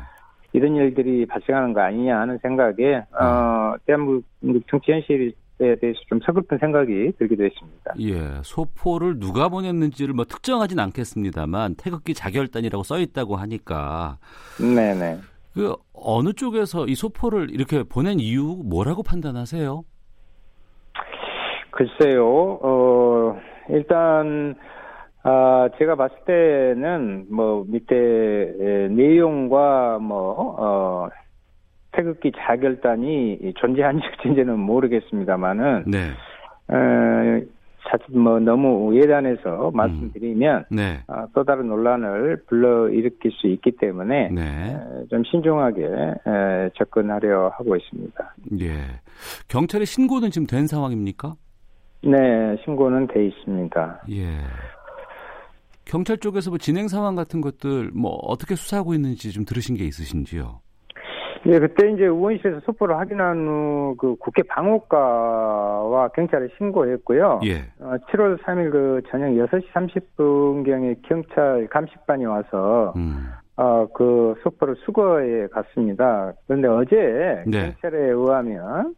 이런 0.53 0.75
일들이 0.75 1.25
발생하는 1.25 1.73
거 1.73 1.81
아니냐 1.81 2.17
하는 2.17 2.37
생각에, 2.37 3.03
어, 3.19 3.73
대한민국 3.85 4.23
정치 4.69 4.93
현실 4.93 5.33
에 5.59 5.75
대해서 5.75 5.99
좀 6.07 6.19
서글픈 6.23 6.59
생각이 6.59 7.13
들기도 7.17 7.43
했습니다. 7.43 7.93
예. 7.99 8.41
소포를 8.43 9.19
누가 9.19 9.49
보냈는지를 9.49 10.13
뭐 10.13 10.23
특정하진 10.23 10.79
않겠습니다만 10.79 11.75
태극기 11.75 12.13
자결단이라고 12.13 12.83
써 12.83 12.99
있다고 12.99 13.37
하니까 13.37 14.19
네네. 14.59 15.17
그 15.55 15.75
어느 15.93 16.33
쪽에서 16.33 16.85
이 16.85 16.93
소포를 16.93 17.49
이렇게 17.49 17.81
보낸 17.81 18.19
이유 18.19 18.61
뭐라고 18.63 19.01
판단하세요? 19.01 19.83
글쎄요, 21.77 22.59
어, 22.61 23.39
일단, 23.69 24.55
아, 25.21 25.69
제가 25.77 25.95
봤을 25.95 26.15
때는, 26.25 27.27
뭐, 27.29 27.65
밑에, 27.67 27.95
에, 27.95 28.87
내용과, 28.87 29.99
뭐, 29.99 30.55
어, 30.57 31.09
태극기 31.97 32.31
자결단이 32.37 33.53
존재한지 33.57 34.03
어쩐지는 34.19 34.59
모르겠습니다만은, 34.59 35.85
네. 35.87 36.11
에, 36.69 37.45
자칫 37.89 38.15
뭐, 38.15 38.39
너무 38.39 38.95
예단해서 38.95 39.71
말씀드리면, 39.73 40.65
네. 40.69 40.99
아, 41.07 41.25
또 41.33 41.43
다른 41.43 41.67
논란을 41.67 42.43
불러 42.45 42.89
일으킬 42.89 43.31
수 43.31 43.47
있기 43.47 43.71
때문에, 43.71 44.29
네. 44.29 44.41
에, 44.41 45.07
좀 45.09 45.23
신중하게 45.23 45.85
에, 45.85 46.69
접근하려 46.77 47.49
하고 47.49 47.75
있습니다. 47.75 48.35
예. 48.59 48.67
경찰에 49.47 49.85
신고는 49.85 50.29
지금 50.29 50.45
된 50.45 50.67
상황입니까? 50.67 51.35
네, 52.03 52.57
신고는 52.63 53.07
돼 53.07 53.25
있습니다. 53.25 54.03
예. 54.11 54.37
경찰 55.85 56.17
쪽에서 56.17 56.51
뭐 56.51 56.57
진행 56.57 56.89
상황 56.89 57.15
같은 57.15 57.39
것들 57.41 57.91
뭐 57.93 58.11
어떻게 58.23 58.55
수사하고 58.55 58.93
있는지 58.93 59.31
좀 59.31 59.45
들으신 59.45 59.75
게 59.75 59.85
있으신지요? 59.85 60.59
예, 61.46 61.60
그때 61.60 61.91
이제 61.91 62.06
의원실에서 62.06 62.62
소포를 62.62 62.98
확인한 62.98 63.48
후 63.48 63.77
그 63.98 64.15
국회 64.20 64.44
방어과와 64.44 66.10
경찰에 66.10 66.48
신고했고요. 66.58 67.41
예. 67.46 67.65
어, 67.79 67.96
7월 68.10 68.41
3일 68.44 68.72
그 68.72 69.01
저녁 69.10 69.29
6시 69.29 69.72
30분경에 69.72 71.01
경찰 71.03 71.67
감식반이 71.70 72.25
와서 72.25 72.94
음. 72.96 73.27
어, 73.56 73.88
그 73.94 74.36
소포를 74.44 74.75
수거해 74.86 75.48
갔습니다. 75.48 76.34
그런데 76.48 76.67
어제 76.67 77.44
네. 77.48 77.74
경찰에 77.82 78.10
의하면 78.10 78.96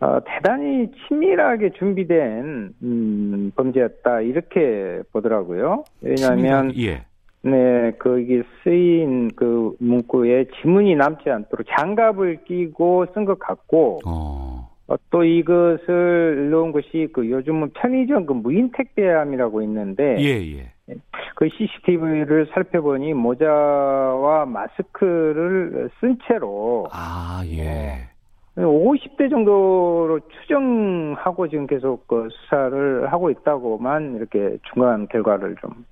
어, 0.00 0.18
대단히 0.24 0.90
치밀하게 1.08 1.70
준비된 1.70 2.74
음, 2.82 3.52
범죄였다 3.56 4.20
이렇게 4.20 5.02
보더라고요. 5.12 5.84
왜냐하면 6.00 6.72
예. 6.76 7.04
네, 7.44 7.92
거기 7.98 8.42
쓰인 8.62 9.30
그 9.36 9.76
문구에 9.78 10.46
지문이 10.62 10.96
남지 10.96 11.28
않도록 11.28 11.66
장갑을 11.76 12.44
끼고 12.44 13.06
쓴 13.12 13.26
것 13.26 13.38
같고, 13.38 14.00
어. 14.06 14.70
어, 14.86 14.96
또 15.10 15.24
이것을 15.24 16.50
넣은 16.50 16.72
것이 16.72 17.08
그 17.12 17.30
요즘은 17.30 17.72
편의점 17.74 18.24
그 18.24 18.32
무인 18.32 18.70
택배함이라고 18.72 19.60
있는데, 19.62 20.16
예, 20.20 20.58
예. 20.58 20.70
그 21.34 21.48
CCTV를 21.50 22.48
살펴보니 22.54 23.12
모자와 23.12 24.46
마스크를 24.46 25.90
쓴 26.00 26.18
채로 26.26 26.88
아, 26.92 27.42
예. 27.46 28.08
50대 28.56 29.28
정도로 29.30 30.20
추정하고 30.28 31.48
지금 31.48 31.66
계속 31.66 32.06
그 32.06 32.28
수사를 32.30 33.12
하고 33.12 33.30
있다고만 33.30 34.16
이렇게 34.16 34.58
중간 34.72 35.08
결과를 35.08 35.56
좀 35.60 35.84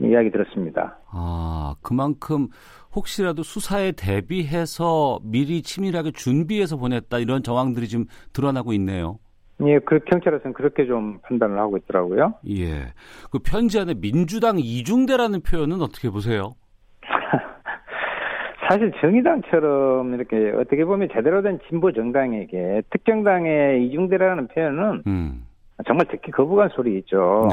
이야기 0.00 0.30
들었습니다. 0.30 0.98
아, 1.10 1.74
그만큼 1.82 2.48
혹시라도 2.94 3.42
수사에 3.42 3.92
대비해서 3.92 5.20
미리 5.22 5.62
치밀하게 5.62 6.12
준비해서 6.12 6.76
보냈다 6.76 7.18
이런 7.18 7.42
정황들이 7.42 7.86
지금 7.88 8.06
드러나고 8.32 8.72
있네요. 8.74 9.18
예, 9.62 9.78
그 9.80 9.98
경찰에서는 10.00 10.54
그렇게 10.54 10.86
좀 10.86 11.18
판단을 11.22 11.58
하고 11.58 11.76
있더라고요. 11.76 12.34
예. 12.48 12.92
그 13.30 13.38
편지 13.38 13.78
안에 13.78 13.94
민주당 13.94 14.58
이중대라는 14.58 15.42
표현은 15.42 15.82
어떻게 15.82 16.08
보세요? 16.08 16.54
사실 18.68 18.92
정의당처럼 19.00 20.14
이렇게 20.14 20.52
어떻게 20.56 20.84
보면 20.84 21.08
제대로 21.12 21.42
된 21.42 21.58
진보 21.68 21.92
정당에게 21.92 22.82
특정당의 22.90 23.86
이중대라는 23.86 24.48
표현은 24.48 25.02
음. 25.06 25.46
정말 25.86 26.06
듣기 26.06 26.30
거부감 26.30 26.68
소리 26.70 26.98
있죠. 26.98 27.48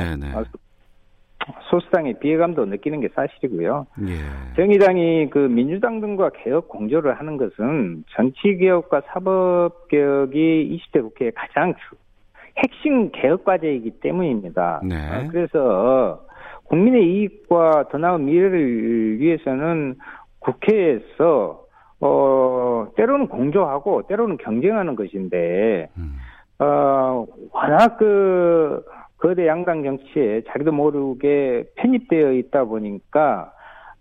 소수당의 1.70 2.20
비애감도 2.20 2.66
느끼는 2.66 3.00
게 3.02 3.10
사실이고요. 3.10 3.86
예. 4.08 4.56
정의당이 4.56 5.30
그 5.30 5.40
민주당 5.40 6.02
등과 6.02 6.32
개혁 6.44 6.68
공조를 6.68 7.14
하는 7.20 7.38
것은 7.38 8.04
정치 8.16 8.58
개혁과 8.58 9.02
사법 9.08 9.88
개혁이 9.88 10.80
20대 10.92 11.02
국회의 11.02 11.32
가장 11.34 11.74
주- 11.74 11.96
핵심 12.58 13.12
개혁 13.12 13.44
과제이기 13.46 14.00
때문입니다. 14.02 14.82
네. 14.84 14.96
아, 14.96 15.28
그래서 15.28 16.22
국민의 16.66 17.06
이익과 17.06 17.86
더 17.90 17.98
나은 17.98 18.26
미래를 18.26 19.20
위해서는 19.20 19.96
국회에서 20.40 21.64
어 22.00 22.88
때로는 22.96 23.28
공조하고 23.28 24.04
때로는 24.08 24.38
경쟁하는 24.38 24.96
것인데 24.96 25.90
음. 25.98 26.18
어 26.60 27.26
워낙 27.52 27.98
그 27.98 28.84
거대 29.18 29.48
양당 29.48 29.84
정치에 29.84 30.42
자기도 30.48 30.72
모르게 30.72 31.66
편입되어 31.76 32.34
있다 32.34 32.66
보니까 32.66 33.52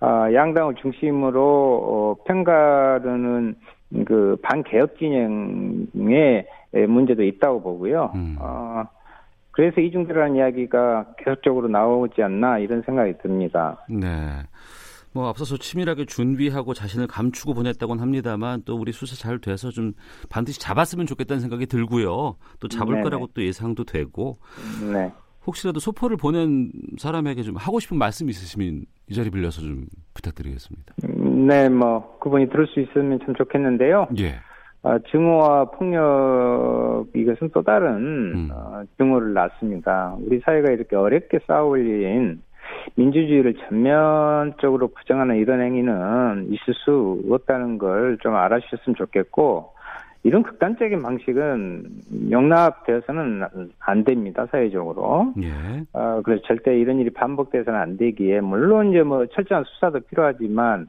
아, 0.00 0.32
양당을 0.32 0.74
중심으로 0.76 1.40
어, 1.42 2.24
편가르는 2.24 3.56
그 4.04 4.36
반개혁 4.42 4.98
진영의 4.98 6.46
문제도 6.88 7.22
있다고 7.22 7.62
보고요. 7.62 8.12
음. 8.14 8.36
어, 8.38 8.84
그래서 9.52 9.80
이중대라는 9.80 10.36
이야기가 10.36 11.14
계속적으로 11.16 11.68
나오지 11.68 12.22
않나 12.22 12.58
이런 12.58 12.82
생각이 12.82 13.14
듭니다. 13.22 13.78
네. 13.88 14.06
뭐 15.16 15.30
앞서서 15.30 15.56
치밀하게 15.56 16.04
준비하고 16.04 16.74
자신을 16.74 17.06
감추고 17.06 17.54
보냈다고는 17.54 18.02
합니다만 18.02 18.60
또 18.66 18.76
우리 18.76 18.92
수사 18.92 19.16
잘 19.16 19.38
돼서 19.38 19.70
좀 19.70 19.94
반드시 20.28 20.60
잡았으면 20.60 21.06
좋겠다는 21.06 21.40
생각이 21.40 21.64
들고요. 21.64 22.36
또 22.60 22.68
잡을 22.68 22.96
네네. 22.96 23.02
거라고 23.02 23.26
또 23.28 23.42
예상도 23.42 23.84
되고 23.84 24.36
네. 24.92 25.10
혹시라도 25.46 25.80
소포를 25.80 26.18
보낸 26.18 26.70
사람에게 26.98 27.42
좀 27.44 27.56
하고 27.56 27.80
싶은 27.80 27.96
말씀 27.96 28.28
있으시면 28.28 28.84
이 29.08 29.14
자리 29.14 29.30
빌려서 29.30 29.62
좀 29.62 29.86
부탁드리겠습니다. 30.12 30.96
음, 31.04 31.46
네, 31.46 31.70
뭐 31.70 32.18
그분이 32.18 32.50
들을 32.50 32.66
수 32.66 32.80
있으면 32.80 33.18
참 33.24 33.34
좋겠는데요. 33.34 34.08
예. 34.18 34.34
아, 34.82 34.98
증오와 35.10 35.70
폭력 35.70 37.06
이것은 37.14 37.50
또 37.54 37.62
다른 37.62 38.34
음. 38.34 38.50
어, 38.52 38.82
증오를 38.98 39.32
낳습니다. 39.32 40.14
우리 40.20 40.40
사회가 40.40 40.72
이렇게 40.72 40.94
어렵게 40.94 41.38
쌓아올린 41.46 42.42
민주주의를 42.96 43.54
전면적으로 43.68 44.88
부정하는 44.88 45.36
이런 45.36 45.60
행위는 45.60 46.48
있을 46.50 46.74
수 46.74 47.22
없다는 47.30 47.78
걸 47.78 48.16
좀 48.20 48.34
알아주셨으면 48.34 48.96
좋겠고 48.96 49.72
이런 50.22 50.42
극단적인 50.42 51.02
방식은 51.02 51.84
용납되어서는 52.30 53.44
안 53.78 54.04
됩니다 54.04 54.46
사회적으로. 54.50 55.32
예. 55.40 55.50
어, 55.92 56.20
그래서 56.24 56.42
절대 56.46 56.76
이런 56.76 56.98
일이 56.98 57.10
반복돼서는 57.10 57.78
안 57.78 57.96
되기에, 57.96 58.40
물론 58.40 58.90
이제 58.90 59.02
뭐 59.04 59.24
철저한 59.26 59.62
수사도 59.64 60.00
필요하지만, 60.00 60.88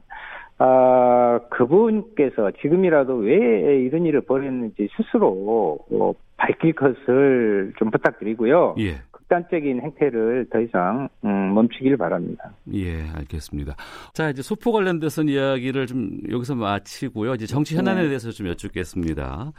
아, 0.58 1.38
그분께서 1.50 2.50
지금이라도 2.60 3.14
왜 3.18 3.36
이런 3.80 4.06
일을 4.06 4.22
벌였는지 4.22 4.88
스스로 4.96 5.78
어, 5.92 6.12
밝힐 6.36 6.72
것을 6.72 7.72
좀 7.78 7.92
부탁드리고요. 7.92 8.74
예. 8.80 8.96
극단적인 9.28 9.82
행태를 9.82 10.46
더 10.50 10.60
이상 10.60 11.08
음, 11.24 11.54
멈추길 11.54 11.96
바랍니다. 11.96 12.50
예, 12.72 13.02
알겠습니다. 13.14 13.76
자, 14.14 14.30
이제 14.30 14.42
소포 14.42 14.72
관련돼서는 14.72 15.32
이야기를 15.32 15.86
좀 15.86 16.18
여기서 16.30 16.54
마치고요. 16.54 17.34
이제 17.34 17.46
정치 17.46 17.76
현안에 17.76 18.02
네. 18.02 18.08
대해서 18.08 18.30
좀 18.30 18.48
여쭙겠습니다. 18.48 19.52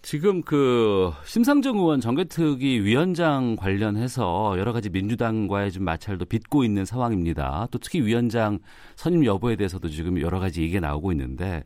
지금 0.00 0.42
그 0.42 1.10
심상정 1.24 1.78
의원 1.78 2.00
정개특위 2.00 2.80
위원장 2.84 3.56
관련해서 3.56 4.54
여러 4.58 4.72
가지 4.72 4.90
민주당과의 4.90 5.72
좀 5.72 5.84
마찰도 5.84 6.26
빚고 6.26 6.62
있는 6.62 6.84
상황입니다. 6.84 7.66
또 7.70 7.78
특히 7.78 8.00
위원장 8.02 8.58
선임 8.96 9.24
여부에 9.24 9.56
대해서도 9.56 9.88
지금 9.88 10.20
여러 10.20 10.38
가지 10.38 10.62
얘기가 10.62 10.80
나오고 10.80 11.10
있는데 11.12 11.64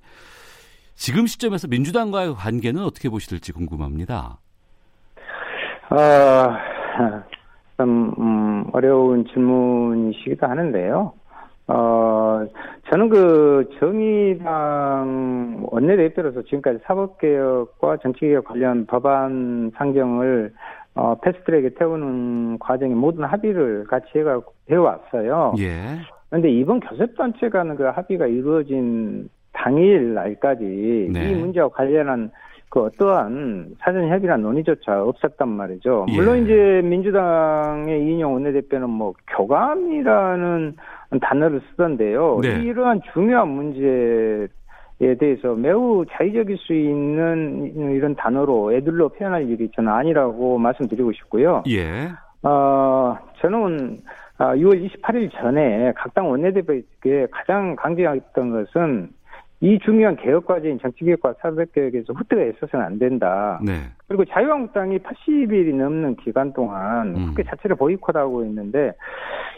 지금 0.95 1.27
시점에서 1.27 1.67
민주당과의 1.69 2.35
관계는 2.35 2.83
어떻게 2.85 3.09
보실지 3.09 3.53
궁금합니다. 3.53 4.39
아, 5.91 6.68
좀, 7.79 8.15
음, 8.19 8.65
어려운 8.73 9.25
질문이시기도 9.27 10.47
하는데요. 10.47 11.13
어, 11.69 12.47
저는 12.91 13.11
그 13.11 13.69
정의당 13.79 15.67
원내대표로서 15.71 16.43
지금까지 16.43 16.79
사법개혁과 16.85 17.99
정치개혁 17.99 18.47
관련 18.47 18.87
법안 18.87 19.71
상정을 19.77 20.53
어, 20.95 21.15
패스트트랙에 21.21 21.71
태우는 21.79 22.59
과정에 22.59 22.95
모든 22.95 23.25
합의를 23.25 23.85
같이 23.85 24.07
해가, 24.17 24.41
해왔어요. 24.71 25.55
예. 25.59 25.99
그런데 26.29 26.51
이번 26.51 26.81
교섭단체 26.81 27.51
간의 27.51 27.77
그 27.77 27.85
합의가 27.85 28.27
이루어진 28.27 29.29
당일 29.53 30.15
날까지 30.15 31.11
네. 31.13 31.31
이 31.31 31.35
문제와 31.35 31.69
관련한 31.69 32.31
그 32.71 32.83
어떠한 32.83 33.77
사전 33.81 34.09
협의나 34.09 34.37
논의조차 34.37 35.03
없었단 35.03 35.49
말이죠. 35.49 36.07
예. 36.11 36.17
물론 36.17 36.45
이제 36.45 36.83
민주당의 36.85 38.03
이인영 38.05 38.35
원내대표는 38.35 38.91
뭐 38.91 39.15
교감이라는 39.37 40.77
단어를 41.21 41.61
쓰던데요. 41.71 42.41
네. 42.43 42.63
이러한 42.63 43.01
중요한 43.13 43.49
문제 43.49 44.49
에 45.01 45.15
대해서 45.15 45.55
매우 45.55 46.05
자의적일 46.11 46.57
수 46.59 46.75
있는 46.75 47.73
이런 47.95 48.17
단어로 48.17 48.73
애들로 48.73 49.11
표현할 49.11 49.49
일이 49.49 49.71
저는 49.77 49.93
아니라고 49.93 50.59
말씀드리고 50.59 51.13
싶고요. 51.13 51.63
예. 51.69 52.09
어, 52.43 53.17
저는 53.41 53.99
아, 54.39 54.57
6월 54.57 54.91
28일 54.91 55.31
전에 55.41 55.93
각 55.95 56.15
당 56.15 56.29
원내대표에게 56.31 57.29
가장 57.31 57.77
강조했던 57.77 58.51
것은 58.51 59.11
이 59.61 59.79
중요한 59.81 60.15
개혁 60.17 60.47
과제인 60.47 60.79
정치개혁과 60.79 61.35
사법개혁에서 61.41 62.13
후퇴가 62.13 62.43
있어서는 62.45 62.85
안 62.85 62.99
된다. 62.99 63.59
네. 63.65 63.73
그리고 64.07 64.25
자유한국당이 64.25 64.99
80일이 64.99 65.75
넘는 65.75 66.17
기간 66.17 66.53
동안 66.53 67.09
음. 67.17 67.27
국회 67.29 67.43
자체를 67.43 67.75
보이콧하고 67.75 68.45
있는데 68.45 68.93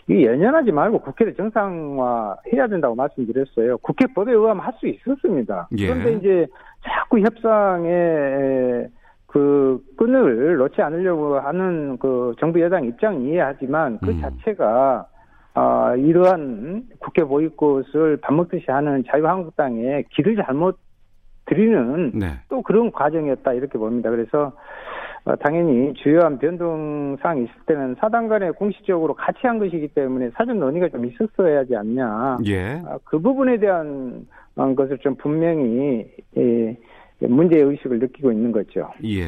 이 0.08 0.24
연연하지 0.24 0.72
말고 0.72 1.00
국회를 1.00 1.34
정상화해야 1.34 2.66
된다고 2.68 2.94
말씀드렸어요. 2.94 3.76
국회 3.78 4.06
법에 4.14 4.32
의하면 4.32 4.64
할 4.64 4.72
수 4.80 4.86
있었습니다. 4.86 5.68
예. 5.76 5.88
그런데 5.88 6.12
이제 6.14 6.46
자꾸 6.82 7.20
협상에 7.20 8.86
그 9.26 9.78
끈을 9.98 10.56
놓지 10.56 10.80
않으려고 10.80 11.38
하는 11.38 11.98
그 11.98 12.34
정부 12.40 12.60
여당 12.62 12.84
입장 12.86 13.20
이해하지만 13.20 13.98
그 13.98 14.10
음. 14.10 14.20
자체가 14.22 15.06
아 15.54 15.94
이러한 15.96 16.84
국회 16.98 17.24
보이콧을 17.24 18.18
밥 18.18 18.34
먹듯이 18.34 18.64
하는 18.68 19.04
자유한국당의 19.08 20.04
길을 20.10 20.36
잘못 20.44 20.78
드리는 21.46 22.12
네. 22.14 22.26
또 22.48 22.62
그런 22.62 22.92
과정이었다 22.92 23.52
이렇게 23.54 23.78
봅니다. 23.78 24.10
그래서 24.10 24.52
어, 25.24 25.36
당연히 25.36 25.92
주요한 25.94 26.38
변동 26.38 27.16
사항이 27.20 27.44
있을 27.44 27.54
때는 27.66 27.96
사당 28.00 28.28
간에 28.28 28.50
공식적으로 28.52 29.14
같이 29.14 29.40
한 29.42 29.58
것이기 29.58 29.88
때문에 29.88 30.30
사전 30.34 30.60
논의가 30.60 30.88
좀 30.88 31.04
있었어야 31.04 31.58
하지 31.58 31.76
않냐. 31.76 32.38
예. 32.46 32.80
아, 32.86 32.98
그 33.04 33.18
부분에 33.18 33.58
대한 33.58 34.26
어, 34.56 34.74
것을 34.74 34.98
좀 34.98 35.16
분명히 35.16 36.06
예, 36.36 36.76
문제 37.20 37.58
의식을 37.58 37.98
느끼고 37.98 38.32
있는 38.32 38.52
거죠. 38.52 38.90
예. 39.04 39.24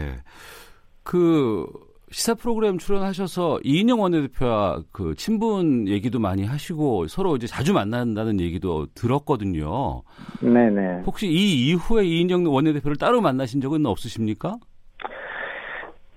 그 1.02 1.66
시사 2.12 2.34
프로그램 2.34 2.78
출연하셔서 2.78 3.60
이인영 3.64 4.00
원내대표와 4.00 4.82
그 4.92 5.14
친분 5.16 5.88
얘기도 5.88 6.20
많이 6.20 6.44
하시고 6.44 7.06
서로 7.08 7.36
이제 7.36 7.46
자주 7.46 7.72
만난다는 7.72 8.38
얘기도 8.38 8.86
들었거든요. 8.94 10.02
네네. 10.40 11.02
혹시 11.06 11.26
이 11.26 11.68
이후에 11.68 12.04
이인영 12.04 12.44
원내대표를 12.46 12.98
따로 12.98 13.20
만나신 13.20 13.60
적은 13.60 13.86
없으십니까? 13.86 14.56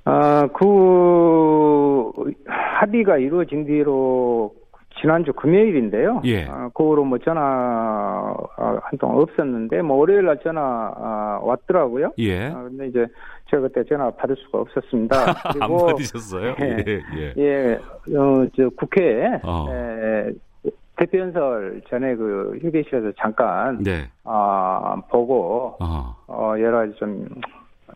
아, 0.03 0.47
그 0.53 2.11
합의가 2.45 3.17
이루어진 3.17 3.65
뒤로 3.65 4.53
지난주 5.01 5.33
금요일인데요. 5.33 6.21
예. 6.25 6.45
아, 6.45 6.69
그 6.73 6.83
후로 6.83 7.05
뭐 7.05 7.17
전화 7.19 7.41
아, 8.57 8.79
한동안 8.83 9.17
없었는데 9.17 9.81
뭐 9.81 9.97
월요일 9.97 10.25
날 10.25 10.39
전화 10.43 10.61
아, 10.61 11.39
왔더라고요. 11.41 12.11
예. 12.19 12.47
아, 12.47 12.63
근데 12.63 12.87
이제 12.87 13.05
제가 13.49 13.63
그때 13.63 13.83
전화 13.83 14.09
받을 14.11 14.35
수가 14.37 14.59
없었습니다. 14.59 15.15
안 15.45 15.53
그리고 15.53 15.85
받으셨어요? 15.87 16.55
예. 16.61 16.85
예. 16.87 17.01
예. 17.15 17.33
예, 17.37 17.73
어, 18.17 18.47
저 18.55 18.69
국회에 18.69 19.39
어. 19.43 19.67
에, 19.69 20.31
대표 20.97 21.19
연설 21.19 21.81
전에 21.89 22.15
그 22.15 22.57
휴게실에서 22.61 23.11
잠깐 23.19 23.83
네. 23.83 24.09
아, 24.23 24.95
보고 25.09 25.75
어. 25.79 26.15
어, 26.27 26.53
여러 26.59 26.79
가지 26.79 26.93
좀 26.97 27.27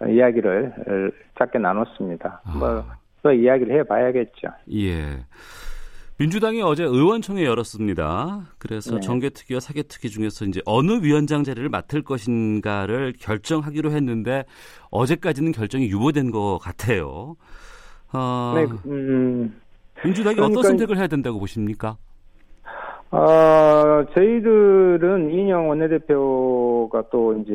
이야기를 0.08 1.12
짧게 1.38 1.60
나눴습니다. 1.60 2.42
아. 2.44 2.58
뭐, 2.58 2.84
또 3.24 3.32
이야기를 3.32 3.80
해봐야겠죠. 3.80 4.48
예. 4.74 5.24
민주당이 6.20 6.62
어제 6.62 6.84
의원총회 6.84 7.46
열었습니다. 7.46 8.42
그래서 8.58 8.96
네. 8.96 9.00
정개특위와 9.00 9.62
사개특위 9.62 10.10
중에서 10.12 10.44
이제 10.46 10.62
어느 10.66 11.02
위원장 11.02 11.46
자리를 11.46 11.68
맡을 11.70 12.02
것인가를 12.04 13.14
결정하기로 13.18 13.92
했는데 13.92 14.44
어제까지는 14.92 15.54
결정이 15.54 15.88
유보된 15.90 16.32
것 16.32 16.58
같아요. 16.62 17.38
어, 18.12 18.54
네, 18.56 18.68
음, 18.88 19.56
민주당이 20.04 20.36
어떤 20.40 20.50
그러니까- 20.52 20.68
선택을 20.68 20.98
해야 20.98 21.08
된다고 21.08 21.40
보십니까? 21.40 21.96
어, 23.12 24.04
저희들은 24.14 25.32
이인영 25.32 25.70
원내대표가 25.70 27.04
또 27.12 27.34
이제, 27.38 27.54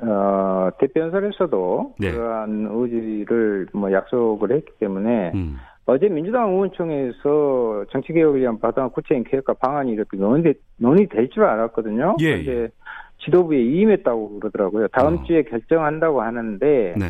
어, 0.00 0.70
대표연설에서도 0.78 1.94
네. 1.98 2.12
그러한 2.12 2.68
의지를 2.70 3.66
뭐 3.74 3.92
약속을 3.92 4.52
했기 4.52 4.72
때문에 4.78 5.32
음. 5.34 5.56
어제 5.86 6.08
민주당 6.08 6.50
의원총회에서 6.50 7.86
정치개혁을 7.90 8.40
위한 8.40 8.58
바당 8.58 8.90
구체적인 8.90 9.22
계획과 9.24 9.54
방안이 9.54 9.92
이렇게 9.92 10.16
논의, 10.16 10.54
논의될 10.78 11.30
줄 11.30 11.44
알았거든요. 11.44 12.16
예, 12.20 12.42
그런데 12.42 12.72
지도부에 13.18 13.60
위임했다고 13.60 14.40
그러더라고요. 14.40 14.88
다음 14.88 15.18
어. 15.18 15.22
주에 15.24 15.42
결정한다고 15.42 16.22
하는데 16.22 16.94
네. 16.96 17.06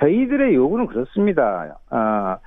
저희들의 0.00 0.54
요구는 0.54 0.86
그렇습니다. 0.86 1.78
아, 1.90 2.38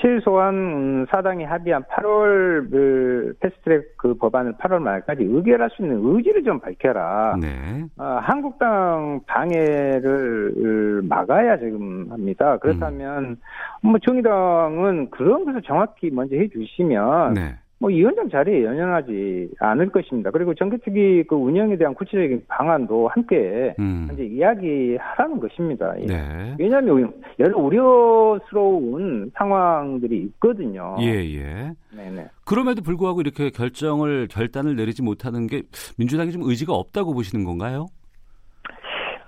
최소한 0.00 0.54
음, 0.54 1.06
4당이 1.10 1.44
합의한 1.44 1.82
8월 1.84 2.70
그 2.70 3.34
패스트트랙 3.40 3.96
그 3.96 4.14
법안을 4.14 4.54
8월 4.54 4.78
말까지 4.78 5.24
의결할 5.24 5.70
수 5.70 5.82
있는 5.82 6.00
의지를 6.02 6.44
좀 6.44 6.60
밝혀라. 6.60 7.36
네. 7.40 7.84
아, 7.96 8.20
한국당 8.22 9.20
방해를 9.26 11.02
막아야 11.02 11.58
지금 11.58 12.06
합니다. 12.10 12.56
그렇다면 12.58 13.38
뭐 13.82 13.98
정의당은 13.98 15.10
그런 15.10 15.44
것을 15.44 15.62
정확히 15.62 16.10
먼저 16.10 16.36
해주시면 16.36 17.34
네. 17.34 17.56
뭐 17.80 17.90
위원장 17.90 18.28
자리에 18.28 18.64
연연하지 18.64 19.50
않을 19.60 19.90
것입니다. 19.90 20.30
그리고 20.30 20.54
정개특위 20.54 21.24
그 21.24 21.36
운영에 21.36 21.76
대한 21.76 21.94
구체적인 21.94 22.44
방안도 22.48 23.08
함께 23.08 23.74
음. 23.78 24.08
이제 24.12 24.24
이야기하라는 24.24 25.38
것입니다. 25.38 25.94
예. 26.00 26.06
네. 26.06 26.56
왜냐하면 26.58 27.12
여러 27.38 27.56
우려스러운 27.58 29.30
상황들이 29.34 30.22
있거든요. 30.22 30.96
예, 31.00 31.06
예. 31.06 31.72
네네. 31.96 32.28
그럼에도 32.44 32.82
불구하고 32.82 33.20
이렇게 33.20 33.50
결정을, 33.50 34.26
결단을 34.28 34.74
내리지 34.74 35.02
못하는 35.02 35.46
게 35.46 35.62
민주당이 35.98 36.32
좀 36.32 36.42
의지가 36.44 36.72
없다고 36.72 37.14
보시는 37.14 37.44
건가요? 37.44 37.86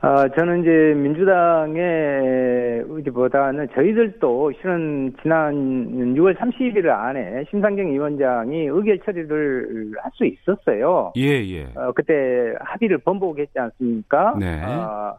아, 0.03 0.27
저는 0.29 0.63
이제 0.63 0.71
민주당의 0.97 2.85
의지보다는 2.89 3.69
저희들도 3.75 4.53
실은 4.61 5.15
지난 5.21 5.53
6월 6.15 6.35
30일 6.39 6.89
안에 6.89 7.45
심상정 7.51 7.87
위원장이 7.93 8.67
의결 8.69 8.99
처리를 9.01 9.93
할 10.01 10.11
수 10.15 10.25
있었어요. 10.25 11.13
예, 11.17 11.43
예. 11.47 11.65
어, 11.77 11.93
그때 11.93 12.55
합의를 12.61 12.99
번복했지 12.99 13.59
않습니까? 13.59 14.37
네. 14.41 14.61
아, 14.65 15.15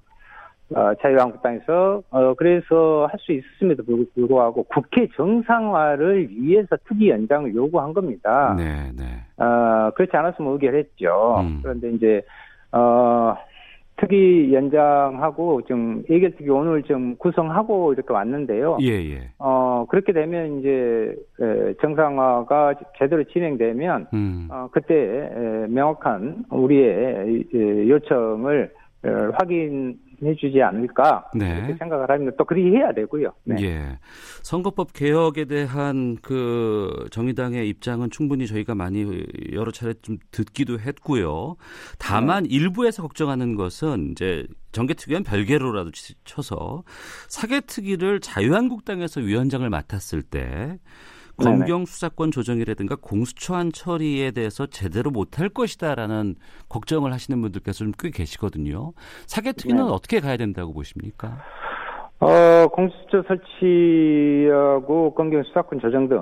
어, 0.73 0.93
자유한국당에서 1.01 2.01
어, 2.09 2.33
그래서 2.33 3.07
할 3.11 3.19
수 3.19 3.33
있었음에도 3.33 3.83
불- 3.85 4.07
불구하고 4.15 4.63
국회 4.63 5.07
정상화를 5.15 6.27
위해서 6.31 6.75
특위 6.87 7.09
연장을 7.09 7.53
요구한 7.53 7.93
겁니다. 7.93 8.55
네, 8.57 8.89
네. 8.97 9.03
어, 9.43 9.91
그렇지 9.91 10.15
않았으면 10.17 10.53
의결했죠. 10.53 11.37
음. 11.41 11.59
그런데 11.61 11.89
이제 11.91 12.21
어, 12.71 13.35
특위 14.01 14.51
연장하고 14.51 15.61
좀 15.61 16.03
예결특위 16.09 16.49
오늘 16.49 16.81
좀 16.83 17.15
구성하고 17.17 17.93
이렇게 17.93 18.11
왔는데요. 18.11 18.79
예, 18.81 18.87
예. 18.87 19.29
어, 19.37 19.85
그렇게 19.87 20.11
되면 20.11 20.59
이제 20.59 21.15
에, 21.39 21.73
정상화가 21.81 22.73
제대로 22.97 23.23
진행되면 23.23 24.07
음. 24.13 24.47
어, 24.49 24.67
그때 24.71 24.95
에, 24.95 25.67
명확한 25.67 26.45
우리의 26.49 27.45
에, 27.53 27.89
요청을 27.89 28.71
에, 29.05 29.09
확인 29.37 29.95
해주지 30.23 30.61
않을까 30.61 31.29
네. 31.35 31.57
이렇게 31.57 31.75
생각을 31.75 32.09
합니다. 32.09 32.35
또 32.37 32.45
그렇게 32.45 32.69
해야 32.69 32.91
되고요. 32.93 33.31
네. 33.43 33.55
예. 33.61 33.99
선거법 34.43 34.93
개혁에 34.93 35.45
대한 35.45 36.17
그 36.21 37.07
정의당의 37.11 37.67
입장은 37.69 38.09
충분히 38.11 38.45
저희가 38.47 38.75
많이 38.75 39.25
여러 39.53 39.71
차례 39.71 39.93
좀 40.01 40.17
듣기도 40.31 40.79
했고요. 40.79 41.55
다만 41.97 42.45
일부에서 42.45 43.01
걱정하는 43.01 43.55
것은 43.55 44.11
이제 44.11 44.45
정개특위는 44.71 45.23
별개로라도 45.23 45.91
치- 45.91 46.15
쳐서 46.23 46.83
사개특위를 47.27 48.19
자유한국당에서 48.19 49.21
위원장을 49.21 49.67
맡았을 49.69 50.21
때 50.21 50.77
검경 51.43 51.85
수사권 51.85 52.31
조정이라든가 52.31 52.95
공수처안 52.95 53.71
처리에 53.71 54.31
대해서 54.31 54.65
제대로 54.65 55.11
못할 55.11 55.49
것이다라는 55.49 56.35
걱정을 56.69 57.13
하시는 57.13 57.41
분들께서 57.41 57.79
좀 57.79 57.91
꽤 57.99 58.09
계시거든요. 58.09 58.93
사개특위는 59.27 59.85
네. 59.85 59.91
어떻게 59.91 60.19
가야 60.19 60.37
된다고 60.37 60.73
보십니까? 60.73 61.39
어, 62.21 62.67
공수처 62.67 63.23
설치하고 63.23 65.15
검경 65.15 65.41
수사권 65.43 65.79
조정 65.79 66.07
등 66.07 66.17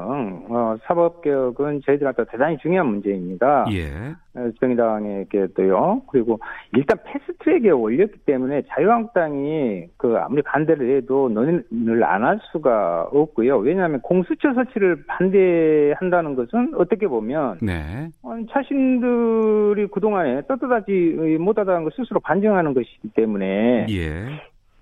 어, 0.50 0.78
사법 0.86 1.22
개혁은 1.22 1.82
저희들한테 1.86 2.24
대단히 2.32 2.58
중요한 2.60 2.88
문제입니다. 2.88 3.66
예. 3.74 4.14
어, 4.34 4.50
정의당에게도요. 4.62 6.04
그리고 6.10 6.40
일단 6.74 6.98
패스트트랙에 7.04 7.72
올렸기 7.72 8.20
때문에 8.20 8.62
자유한국당이 8.70 9.88
그 9.98 10.16
아무리 10.18 10.42
반대를 10.42 10.96
해도 10.98 11.28
논의를 11.30 12.04
안 12.06 12.24
할 12.24 12.40
수가 12.52 13.10
없고요. 13.12 13.58
왜냐하면 13.58 14.00
공수처 14.02 14.54
설치를 14.54 15.04
반대한다는 15.08 16.36
것은 16.36 16.74
어떻게 16.76 17.08
보면 17.08 17.58
네. 17.62 18.08
어, 18.24 18.38
자신들이 18.52 19.88
그동안에 19.88 20.44
떳떳하지 20.48 21.38
못하다는 21.40 21.84
걸 21.84 21.92
스스로 21.96 22.20
반증하는 22.22 22.74
것이기 22.74 23.10
때문에 23.16 23.88
예. 23.90 24.26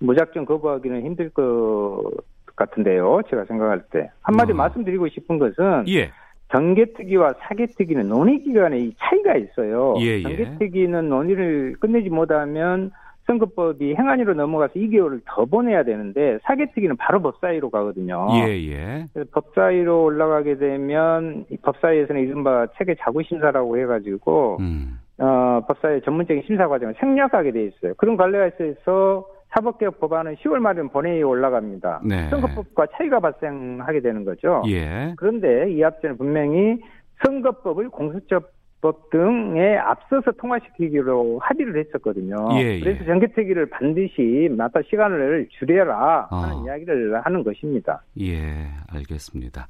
무작정 0.00 0.44
거부하기는 0.44 1.02
힘들 1.02 1.30
것 1.30 2.10
같은데요. 2.56 3.20
제가 3.30 3.44
생각할 3.44 3.82
때 3.90 4.10
한마디 4.22 4.52
어. 4.52 4.54
말씀드리고 4.54 5.08
싶은 5.08 5.38
것은 5.38 5.88
예. 5.88 6.10
정개특위와 6.52 7.34
사개특위는 7.40 8.08
논의 8.08 8.42
기간에 8.42 8.78
이 8.78 8.94
차이가 8.98 9.36
있어요. 9.36 9.94
예, 10.00 10.18
예. 10.18 10.22
정개특위는 10.22 11.08
논의를 11.08 11.76
끝내지 11.78 12.08
못하면 12.08 12.90
선거법이 13.26 13.94
행안위로 13.94 14.32
넘어가서 14.32 14.72
2개월을 14.74 15.20
더 15.26 15.44
보내야 15.44 15.84
되는데 15.84 16.38
사개특위는 16.44 16.96
바로 16.96 17.20
법사위로 17.20 17.68
가거든요. 17.68 18.26
예, 18.36 18.48
예. 18.70 19.06
법사위로 19.32 20.04
올라가게 20.04 20.56
되면 20.56 21.44
이 21.50 21.58
법사위에서는 21.58 22.22
이른바 22.22 22.66
체계 22.78 22.94
자구 22.98 23.22
심사라고 23.22 23.78
해가지고 23.78 24.56
음. 24.60 24.98
어, 25.18 25.60
법사위 25.68 26.00
전문적인 26.02 26.44
심사 26.46 26.68
과정을 26.68 26.94
생략하게 26.98 27.52
돼 27.52 27.64
있어요. 27.64 27.92
그런 27.98 28.16
관례가 28.16 28.46
있어서 28.46 29.26
사법개혁 29.50 30.00
법안은 30.00 30.36
10월 30.36 30.58
말에는 30.58 30.90
본회의에 30.90 31.22
올라갑니다. 31.22 32.02
네. 32.04 32.28
선거법과 32.28 32.86
차이가 32.96 33.20
발생하게 33.20 34.00
되는 34.00 34.24
거죠. 34.24 34.62
예. 34.68 35.14
그런데 35.16 35.72
이 35.72 35.82
합제는 35.82 36.18
분명히 36.18 36.78
선거법을 37.24 37.88
공수처법 37.88 39.10
등에 39.10 39.76
앞서서 39.78 40.32
통과시키기로 40.32 41.40
합의를 41.42 41.84
했었거든요. 41.84 42.36
예, 42.52 42.76
예. 42.76 42.80
그래서 42.80 43.04
정개특위를 43.04 43.70
반드시 43.70 44.48
맞다 44.56 44.80
시간을 44.88 45.48
줄여라 45.58 46.28
하는 46.30 46.54
어. 46.54 46.64
이야기를 46.64 47.20
하는 47.24 47.42
것입니다. 47.42 48.02
예, 48.20 48.68
알겠습니다. 48.92 49.66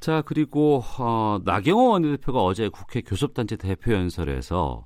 자, 0.00 0.22
그리고 0.24 0.80
어, 1.00 1.38
나경원 1.44 2.04
원내대표가 2.04 2.40
어제 2.40 2.68
국회 2.68 3.00
교섭단체 3.00 3.56
대표 3.56 3.92
연설에서 3.92 4.84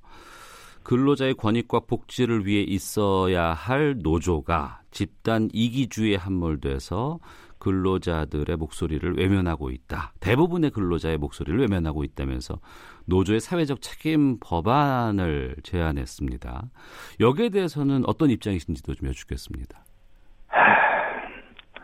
근로자의 0.85 1.35
권익과 1.35 1.81
복지를 1.89 2.47
위해 2.47 2.63
있어야 2.63 3.53
할 3.53 3.97
노조가 4.03 4.83
집단 4.91 5.49
이기주의에 5.53 6.17
함몰돼서 6.17 7.19
근로자들의 7.59 8.57
목소리를 8.57 9.17
외면하고 9.17 9.71
있다. 9.71 10.13
대부분의 10.21 10.71
근로자의 10.71 11.19
목소리를 11.19 11.61
외면하고 11.61 12.03
있다면서 12.03 12.59
노조의 13.07 13.41
사회적 13.41 13.81
책임 13.81 14.39
법안을 14.41 15.57
제안했습니다. 15.63 16.65
여기에 17.21 17.51
대해서는 17.51 18.03
어떤 18.07 18.31
입장이신지도 18.31 18.95
좀 18.95 19.09
여쭙겠습니다. 19.09 19.85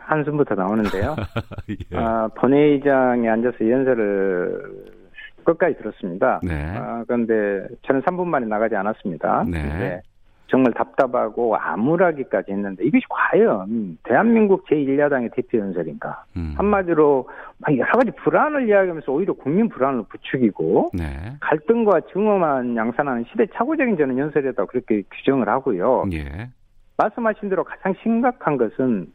한숨부터 0.09 0.55
나오는데요. 0.55 1.15
예. 1.69 1.97
아, 1.97 2.27
본회의장에 2.35 3.29
앉아서 3.29 3.57
연설을 3.61 4.98
끝까지 5.43 5.77
들었습니다. 5.77 6.39
네. 6.43 6.53
아, 6.75 7.03
그런데 7.07 7.67
저는 7.83 8.01
3분 8.01 8.25
만에 8.27 8.45
나가지 8.45 8.75
않았습니다. 8.75 9.45
네. 9.47 10.01
정말 10.49 10.73
답답하고 10.73 11.55
암울하기까지 11.55 12.51
했는데 12.51 12.83
이것이 12.83 13.03
과연 13.07 13.99
대한민국 14.03 14.65
제1야당의 14.67 15.31
대표 15.35 15.59
연설인가? 15.59 16.25
음. 16.37 16.55
한마디로 16.57 17.29
막 17.59 17.77
여러 17.77 17.91
가지 17.91 18.11
불안을 18.23 18.67
이야기하면서 18.67 19.11
오히려 19.11 19.33
국민 19.33 19.69
불안을 19.69 20.03
부추기고 20.09 20.89
네. 20.93 21.05
갈등과 21.39 22.01
증오만 22.11 22.75
양산하는 22.75 23.25
시대착오적인 23.31 23.97
저는 23.97 24.17
연설이었다고 24.17 24.67
그렇게 24.67 25.03
규정을 25.11 25.47
하고요. 25.47 26.05
예. 26.13 26.49
말씀하신 26.97 27.49
대로 27.49 27.63
가장 27.63 27.93
심각한 28.01 28.57
것은 28.57 29.07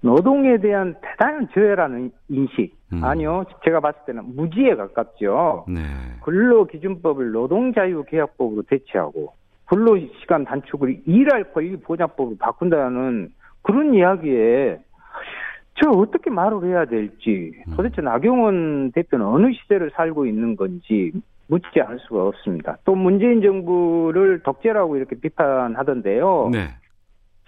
노동에 0.00 0.58
대한 0.58 0.94
대단한 1.02 1.48
저해라는 1.52 2.10
인식. 2.28 2.75
음. 2.92 3.02
아니요. 3.02 3.44
제가 3.64 3.80
봤을 3.80 4.00
때는 4.06 4.36
무지에 4.36 4.74
가깝죠. 4.74 5.66
네. 5.68 5.82
근로기준법을 6.22 7.32
노동자유계약법으로 7.32 8.62
대체하고 8.62 9.32
근로시간 9.66 10.44
단축을 10.44 11.02
일할 11.06 11.52
권리 11.52 11.76
보장법으로 11.76 12.36
바꾼다는 12.38 13.30
그런 13.62 13.94
이야기에 13.94 14.78
저 15.82 15.90
어떻게 15.90 16.30
말을 16.30 16.64
해야 16.64 16.84
될지 16.84 17.52
음. 17.68 17.74
도대체 17.76 18.00
나경원 18.00 18.92
대표는 18.92 19.26
어느 19.26 19.52
시대를 19.52 19.90
살고 19.94 20.26
있는 20.26 20.56
건지 20.56 21.12
묻지 21.48 21.80
않을 21.80 21.98
수가 22.00 22.26
없습니다. 22.28 22.78
또 22.84 22.94
문재인 22.94 23.42
정부를 23.42 24.42
독재라고 24.42 24.96
이렇게 24.96 25.16
비판하던데요. 25.16 26.50
네. 26.52 26.68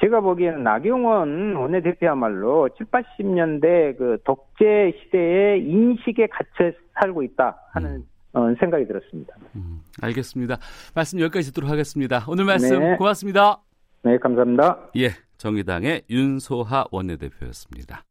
제가 0.01 0.21
보기에는 0.21 0.63
나경원 0.63 1.57
원내대표야말로 1.57 2.69
7, 2.77 2.87
80년대 2.87 3.99
그 3.99 4.19
독재 4.25 4.93
시대의 5.03 5.65
인식에 5.65 6.29
갇혀 6.29 6.73
살고 6.95 7.23
있다 7.25 7.59
하는 7.73 8.05
어, 8.33 8.55
생각이 8.61 8.87
들었습니다. 8.87 9.35
음, 9.57 9.81
알겠습니다. 10.01 10.59
말씀 10.95 11.19
여기까지 11.19 11.49
듣도록 11.49 11.71
하겠습니다. 11.71 12.25
오늘 12.29 12.45
말씀 12.45 12.79
네. 12.79 12.97
고맙습니다. 12.97 13.59
네, 14.03 14.17
감사합니다. 14.19 14.79
예, 14.97 15.09
정의당의 15.39 16.03
윤소하 16.09 16.87
원내대표였습니다. 16.93 18.05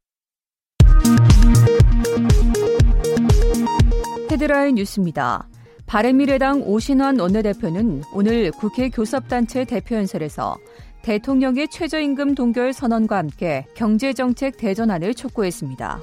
헤드라인 4.30 4.76
뉴스입니다. 4.76 5.48
바른미래당 5.88 6.64
오신환 6.66 7.20
원내대표는 7.20 8.02
오늘 8.14 8.52
국회 8.52 8.90
교섭단체 8.90 9.64
대표연설에서 9.64 10.58
대통령의 11.08 11.70
최저임금 11.70 12.36
동결 12.36 12.74
선언과 12.74 13.16
함께 13.16 13.66
경제정책 13.76 14.58
대전환을 14.58 15.14
촉구했습니다. 15.14 16.02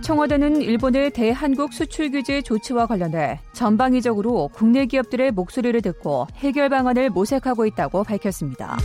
청와대는 0.00 0.62
일본의 0.62 1.10
대한국 1.10 1.72
수출 1.72 2.12
규제 2.12 2.40
조치와 2.40 2.86
관련해 2.86 3.40
전방위적으로 3.52 4.48
국내 4.54 4.86
기업들의 4.86 5.32
목소리를 5.32 5.82
듣고 5.82 6.28
해결 6.36 6.68
방안을 6.68 7.10
모색하고 7.10 7.66
있다고 7.66 8.04
밝혔습니다. 8.04 8.78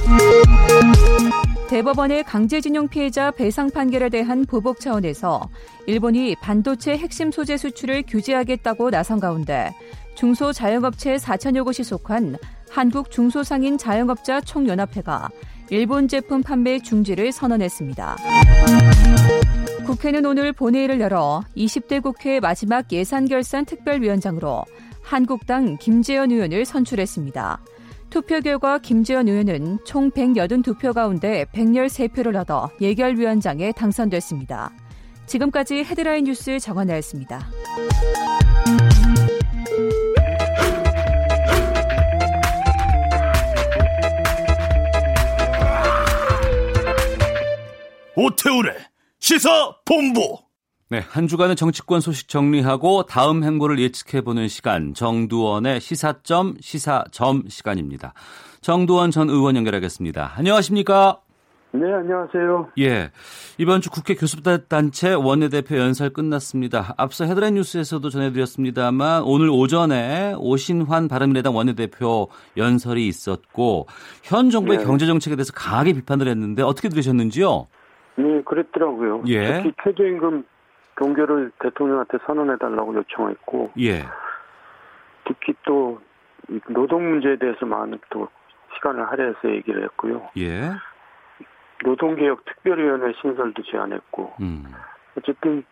대법원의 1.69 2.23
강제징용 2.23 2.87
피해자 2.87 3.29
배상 3.29 3.69
판결에 3.69 4.09
대한 4.09 4.43
보복 4.43 4.79
차원에서 4.79 5.49
일본이 5.85 6.35
반도체 6.41 6.97
핵심 6.97 7.31
소재 7.31 7.57
수출을 7.57 8.05
규제하겠다고 8.07 8.89
나선 8.89 9.19
가운데 9.19 9.71
중소자영업체 10.15 11.17
4천여 11.17 11.63
곳이 11.63 11.83
속한 11.83 12.37
한국 12.73 13.11
중소상인 13.11 13.77
자영업자 13.77 14.41
총연합회가 14.41 15.29
일본 15.69 16.07
제품 16.07 16.41
판매 16.41 16.79
중지를 16.79 17.31
선언했습니다. 17.31 18.17
국회는 19.85 20.25
오늘 20.25 20.53
본회의를 20.53 20.99
열어 20.99 21.43
20대 21.55 22.01
국회 22.01 22.39
마지막 22.39 22.91
예산결산 22.91 23.65
특별위원장으로 23.65 24.65
한국당 25.03 25.77
김재현 25.77 26.31
의원을 26.31 26.65
선출했습니다. 26.65 27.61
투표 28.09 28.41
결과 28.41 28.79
김재현 28.79 29.27
의원은 29.27 29.77
총 29.85 30.09
182표 30.09 30.95
가운데 30.95 31.45
113표를 31.53 32.35
얻어 32.37 32.71
예결위원장에 32.81 33.71
당선됐습니다. 33.73 34.71
지금까지 35.27 35.83
헤드라인 35.83 36.23
뉴스 36.23 36.57
정한나였습니다. 36.59 37.39
오태우래 48.15 48.75
시사 49.19 49.75
본부. 49.85 50.37
네, 50.89 51.03
한 51.09 51.27
주간의 51.27 51.55
정치권 51.55 52.01
소식 52.01 52.27
정리하고 52.27 53.03
다음 53.03 53.43
행보를 53.43 53.79
예측해보는 53.79 54.47
시간 54.47 54.93
정두원의 54.93 55.81
시사점 55.81 56.55
시사점 56.59 57.43
시간입니다. 57.47 58.13
정두원 58.61 59.09
전 59.09 59.29
의원 59.29 59.55
연결하겠습니다. 59.55 60.33
안녕하십니까? 60.37 61.21
네, 61.71 61.91
안녕하세요. 61.91 62.69
예, 62.77 63.09
이번 63.57 63.81
주 63.81 63.89
국회 63.89 64.13
교섭단체 64.13 65.13
원내대표 65.15 65.75
연설 65.79 66.11
끝났습니다. 66.11 66.93
앞서 66.97 67.25
헤드라인 67.25 67.55
뉴스에서도 67.55 68.07
전해드렸습니다만 68.07 69.23
오늘 69.23 69.49
오전에 69.49 70.35
오신환 70.37 71.07
바른미래당 71.07 71.55
원내대표 71.55 72.29
연설이 72.57 73.07
있었고 73.07 73.87
현 74.21 74.51
정부의 74.51 74.79
네. 74.79 74.85
경제정책에 74.85 75.35
대해서 75.35 75.51
강하게 75.53 75.93
비판을 75.93 76.27
했는데 76.27 76.61
어떻게 76.61 76.89
들으셨는지요? 76.89 77.65
네, 78.15 78.41
그랬더라고요. 78.43 79.23
예. 79.27 79.61
특히 79.61 79.73
최저임금 79.83 80.45
동결을 80.95 81.51
대통령한테 81.59 82.19
선언해달라고 82.25 82.95
요청했고, 82.95 83.71
예, 83.79 84.03
특히 85.25 85.53
또이 85.63 86.59
노동 86.69 87.09
문제에 87.09 87.37
대해서 87.37 87.65
많은 87.65 87.99
또 88.09 88.27
시간을 88.75 89.09
할애해서 89.09 89.49
얘기를 89.49 89.83
했고요. 89.83 90.29
예, 90.37 90.71
노동개혁 91.83 92.45
특별위원회 92.45 93.13
신설도 93.21 93.63
제안했고, 93.63 94.33
음, 94.41 94.65
어쨌든 95.17 95.63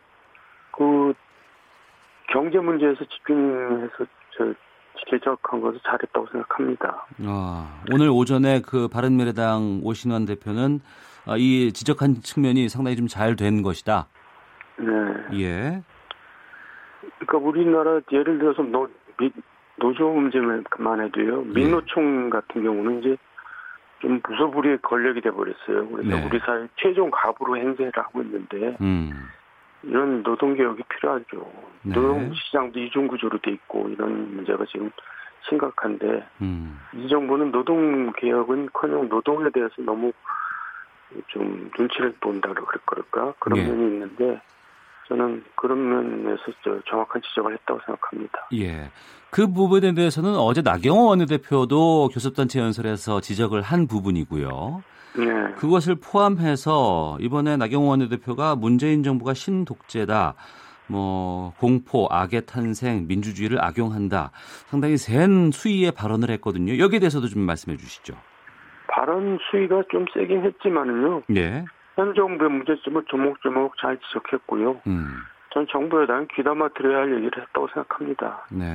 그 0.71 1.13
경제 2.31 2.57
문제에서 2.59 3.05
집중해서 3.05 4.05
저 4.37 4.53
지적한 5.09 5.61
것을 5.61 5.79
잘했다고 5.85 6.27
생각합니다. 6.31 7.05
아, 7.25 7.81
오늘 7.93 8.09
오전에 8.09 8.61
그 8.61 8.87
바른미래당 8.87 9.81
오신환 9.83 10.25
대표는 10.25 10.79
아, 10.79 11.10
이 11.37 11.71
지적한 11.71 12.15
측면이 12.23 12.69
상당히 12.69 12.95
좀 12.97 13.07
잘 13.07 13.35
된 13.35 13.61
것이다. 13.61 14.07
네. 14.77 14.87
예, 15.39 15.81
그러니까 17.19 17.37
우리나라 17.37 17.99
예를 18.11 18.39
들어서 18.39 18.63
노, 18.63 18.87
미- 19.17 19.31
노조 19.77 20.09
문제만 20.09 20.63
해도요. 21.05 21.41
민노총 21.43 22.29
같은 22.29 22.63
경우는 22.63 22.99
이제 22.99 23.17
좀 23.99 24.19
무소불위의 24.21 24.79
권력이 24.81 25.21
돼버렸어요. 25.21 25.87
그래서 25.89 26.09
네. 26.09 26.25
우리 26.25 26.39
사회 26.39 26.67
최종 26.77 27.11
갑으로 27.11 27.57
행세를 27.57 27.91
하고 27.95 28.21
있는데 28.23 28.75
음, 28.81 29.11
이런 29.83 30.23
노동 30.23 30.55
개혁이 30.55 30.81
필요하죠. 30.89 31.51
네. 31.83 31.93
노동 31.93 32.33
시장도 32.33 32.79
이중 32.79 33.07
구조로 33.07 33.37
돼 33.39 33.51
있고 33.51 33.87
이런 33.89 34.35
문제가 34.35 34.65
지금 34.65 34.89
심각한데 35.49 36.23
음, 36.41 36.79
이 36.95 37.07
정부는 37.07 37.51
노동 37.51 38.11
개혁은커녕 38.13 39.09
노동에 39.09 39.49
대해서 39.51 39.73
너무 39.79 40.11
좀 41.27 41.69
눈치를 41.77 42.13
본다 42.19 42.53
그럴까 42.53 43.33
그런 43.39 43.59
예. 43.59 43.63
면이 43.65 43.83
있는데 43.93 44.41
저는 45.07 45.43
그런 45.55 46.23
면에서 46.23 46.41
저 46.63 46.79
정확한 46.89 47.21
지적을 47.21 47.53
했다고 47.53 47.79
생각합니다. 47.85 48.47
예. 48.53 48.91
그 49.29 49.51
부분에 49.51 49.93
대해서는 49.93 50.35
어제 50.35 50.61
나경원 50.61 51.07
원내대표도 51.07 52.09
교섭단체 52.13 52.59
연설에서 52.59 53.21
지적을 53.21 53.61
한 53.61 53.87
부분이고요. 53.87 54.83
네. 55.17 55.53
그것을 55.55 55.95
포함해서 55.95 57.17
이번에 57.19 57.57
나경원 57.57 57.89
원내대표가 57.89 58.55
문재인 58.55 59.03
정부가 59.03 59.33
신독재다. 59.33 60.35
뭐 60.87 61.53
공포, 61.57 62.07
악의 62.09 62.45
탄생, 62.45 63.07
민주주의를 63.07 63.63
악용한다. 63.63 64.31
상당히 64.67 64.97
센 64.97 65.51
수위의 65.51 65.91
발언을 65.91 66.29
했거든요. 66.31 66.77
여기에 66.77 66.99
대해서도 66.99 67.27
좀 67.27 67.41
말씀해 67.43 67.77
주시죠. 67.77 68.13
발언 68.91 69.39
수위가 69.49 69.83
좀 69.89 70.05
세긴 70.13 70.43
했지만은요. 70.43 71.23
예. 71.35 71.65
현 71.95 72.13
정부의 72.13 72.49
문제점을 72.49 73.03
조목조목 73.09 73.77
잘 73.81 73.97
지적했고요. 73.97 74.81
음. 74.87 75.07
전 75.53 75.65
정부 75.69 76.01
여당 76.01 76.27
귀담아 76.33 76.69
들어야 76.69 76.99
할 76.99 77.15
얘기를 77.15 77.31
했다고 77.41 77.67
생각합니다. 77.73 78.45
네. 78.51 78.65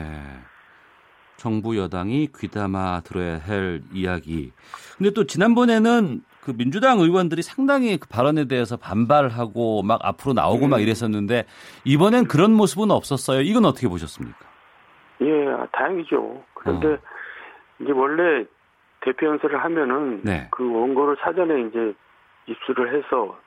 정부 1.36 1.76
여당이 1.76 2.28
귀담아 2.36 3.00
들어야 3.04 3.38
할 3.38 3.82
이야기. 3.92 4.52
근데 4.96 5.10
또 5.10 5.24
지난번에는 5.24 6.22
그 6.42 6.56
민주당 6.56 6.98
의원들이 6.98 7.42
상당히 7.42 7.98
그 7.98 8.08
발언에 8.08 8.46
대해서 8.46 8.76
반발하고 8.76 9.82
막 9.82 10.00
앞으로 10.02 10.32
나오고 10.32 10.68
막 10.68 10.80
이랬었는데 10.80 11.44
이번엔 11.84 12.26
그런 12.26 12.52
모습은 12.52 12.90
없었어요. 12.90 13.40
이건 13.42 13.64
어떻게 13.64 13.88
보셨습니까? 13.88 14.38
예, 15.22 15.26
다행이죠. 15.72 16.42
그런데 16.54 16.88
어. 16.88 16.98
이제 17.80 17.92
원래 17.92 18.46
대표 19.06 19.26
연설을 19.26 19.62
하면은 19.62 20.20
네. 20.24 20.48
그 20.50 20.68
원고를 20.68 21.16
사전에 21.20 21.62
이제 21.62 21.94
입수를 22.46 22.92
해서 22.94 23.38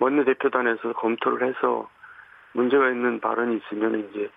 원내 0.00 0.24
대표단에서 0.24 0.92
검토를 0.94 1.48
해서 1.48 1.88
문제가 2.52 2.90
있는 2.90 3.20
발언이 3.20 3.58
있으면 3.58 4.10
이제 4.10 4.28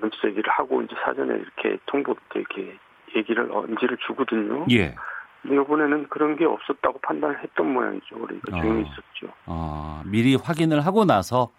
문제 0.00 0.16
제기를 0.20 0.50
하고 0.50 0.82
이제 0.82 0.96
사전에 1.04 1.34
이렇게 1.34 1.78
통보 1.86 2.14
때 2.30 2.40
이렇게 2.40 2.76
얘기를 3.14 3.48
언지를 3.52 3.96
주거든요. 4.06 4.66
예. 4.70 4.96
근데 5.42 5.62
이번에는 5.62 6.08
그런 6.08 6.34
게 6.34 6.44
없었다고 6.44 6.98
판단을 6.98 7.40
했던 7.40 7.72
모양이죠. 7.72 8.18
그러니까 8.18 8.60
조용히 8.60 8.82
어. 8.82 8.82
있었죠. 8.82 9.32
어, 9.46 10.02
미리 10.04 10.34
확인을 10.34 10.84
하고 10.84 11.04
나서. 11.04 11.52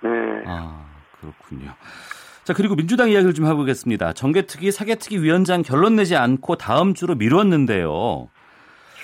네. 0.00 0.10
아 0.46 0.86
그렇군요. 1.20 1.72
자 2.46 2.54
그리고 2.54 2.76
민주당 2.76 3.10
이야기를 3.10 3.34
좀 3.34 3.44
해보겠습니다. 3.46 4.12
정개특위 4.12 4.70
사개특위 4.70 5.20
위원장 5.20 5.62
결론 5.62 5.96
내지 5.96 6.14
않고 6.14 6.54
다음 6.54 6.94
주로 6.94 7.16
미뤘는데요. 7.16 8.28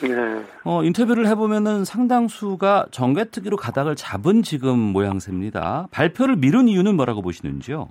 네. 0.00 0.44
어, 0.62 0.85
인터뷰를 0.85 1.26
해보면은 1.26 1.85
상당수가 1.85 2.87
정개특위로 2.92 3.57
가닥을 3.57 3.96
잡은 3.96 4.42
지금 4.42 4.78
모양새입니다. 4.78 5.88
발표를 5.90 6.37
미룬 6.37 6.68
이유는 6.68 6.94
뭐라고 6.94 7.20
보시는지요? 7.20 7.90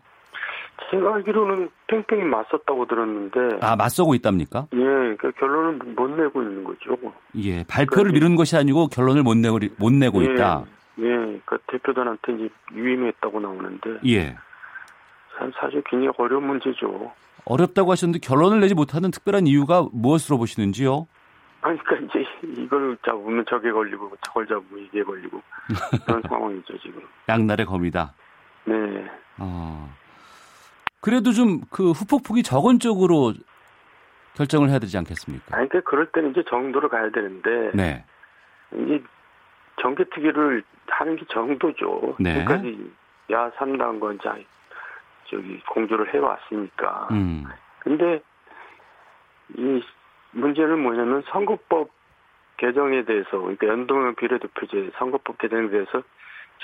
제가 0.90 1.16
알기로는 1.16 1.70
팽팽히 1.88 2.24
맞섰다고 2.24 2.88
들었는데. 2.88 3.58
아, 3.60 3.76
맞서고 3.76 4.16
있답니까? 4.16 4.68
예, 4.72 4.78
그러니까 4.78 5.32
결론을 5.32 5.80
못 5.98 6.08
내고 6.12 6.42
있는 6.44 6.64
거죠. 6.64 6.98
예, 7.36 7.66
발표를 7.66 8.04
그러니까 8.04 8.14
미룬 8.14 8.36
것이 8.38 8.56
아니고 8.56 8.88
결론을 8.88 9.24
못 9.24 9.36
내고, 9.36 9.60
못 9.78 9.92
내고 9.92 10.22
예, 10.22 10.32
있다. 10.32 10.64
예, 11.00 11.04
그러니까 11.04 11.58
대표단한테 11.68 12.36
이제 12.36 12.50
유임했다고 12.74 13.42
나오는데. 13.42 14.00
예. 14.08 14.38
사실 15.60 15.82
굉장히 15.86 16.12
어려운 16.18 16.46
문제죠. 16.48 17.12
어렵다고 17.46 17.92
하셨는데 17.92 18.20
결론을 18.26 18.60
내지 18.60 18.76
못하는 18.76 19.10
특별한 19.12 19.48
이유가 19.48 19.88
무엇으로 19.92 20.38
보시는지요? 20.38 21.08
아니, 21.62 21.78
그러니까 21.80 22.20
이제 22.20 22.28
이걸 22.62 22.98
잡으면 23.06 23.46
저게 23.48 23.72
걸리고 23.72 24.12
저걸 24.26 24.48
잡으면 24.48 24.84
이게 24.86 25.04
걸리고 25.04 25.42
그런 26.06 26.22
상황이죠 26.28 26.78
지금. 26.80 27.02
양날의 27.30 27.66
검이다. 27.66 28.14
네. 28.66 28.76
어. 29.40 29.90
그래도 31.02 31.32
좀 31.32 31.62
그 31.72 31.92
후폭풍이 31.92 32.44
적은 32.44 32.80
쪽으로 32.80 33.34
결정을 34.36 34.70
해야 34.70 34.80
되지 34.80 34.98
않겠습니까? 34.98 35.58
아니, 35.58 35.68
그러니까 35.68 35.90
그럴 35.90 36.06
때는 36.12 36.32
이제 36.32 36.44
정도로 36.50 36.90
가야 36.90 37.10
되는데. 37.12 37.72
네. 37.74 38.06
이제 38.74 39.04
정개특위를 39.82 40.64
하는 40.88 41.16
게 41.16 41.26
정도죠. 41.30 42.16
네. 42.20 42.34
지금까지 42.34 42.92
야 43.32 43.50
3당과 43.52 44.16
이제 44.16 44.30
저기 45.32 45.60
공조를 45.70 46.14
해왔으니까. 46.14 47.08
음. 47.12 47.46
근데 47.80 48.22
이 49.58 49.82
문제는 50.32 50.80
뭐냐면 50.80 51.24
선거법 51.32 51.90
개정에 52.58 53.04
대해서 53.06 53.32
그러니까 53.32 53.68
연동형 53.68 54.16
비례대표제 54.16 54.92
선거법 54.98 55.38
개정에 55.40 55.70
대해서 55.70 56.04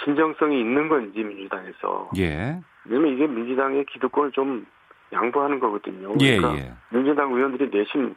진정성이 0.04 0.60
있는 0.60 0.90
건지 0.90 1.24
민주당에서 1.24 2.12
예. 2.18 2.62
왜냐면 2.86 3.14
이게 3.14 3.26
민주당의 3.26 3.86
기득권을 3.86 4.32
좀 4.32 4.66
양보하는 5.12 5.60
거거든요. 5.60 6.14
예, 6.22 6.38
그러니까 6.38 6.64
예. 6.64 6.74
민주당 6.92 7.34
의원들이 7.34 7.70
내심 7.76 8.16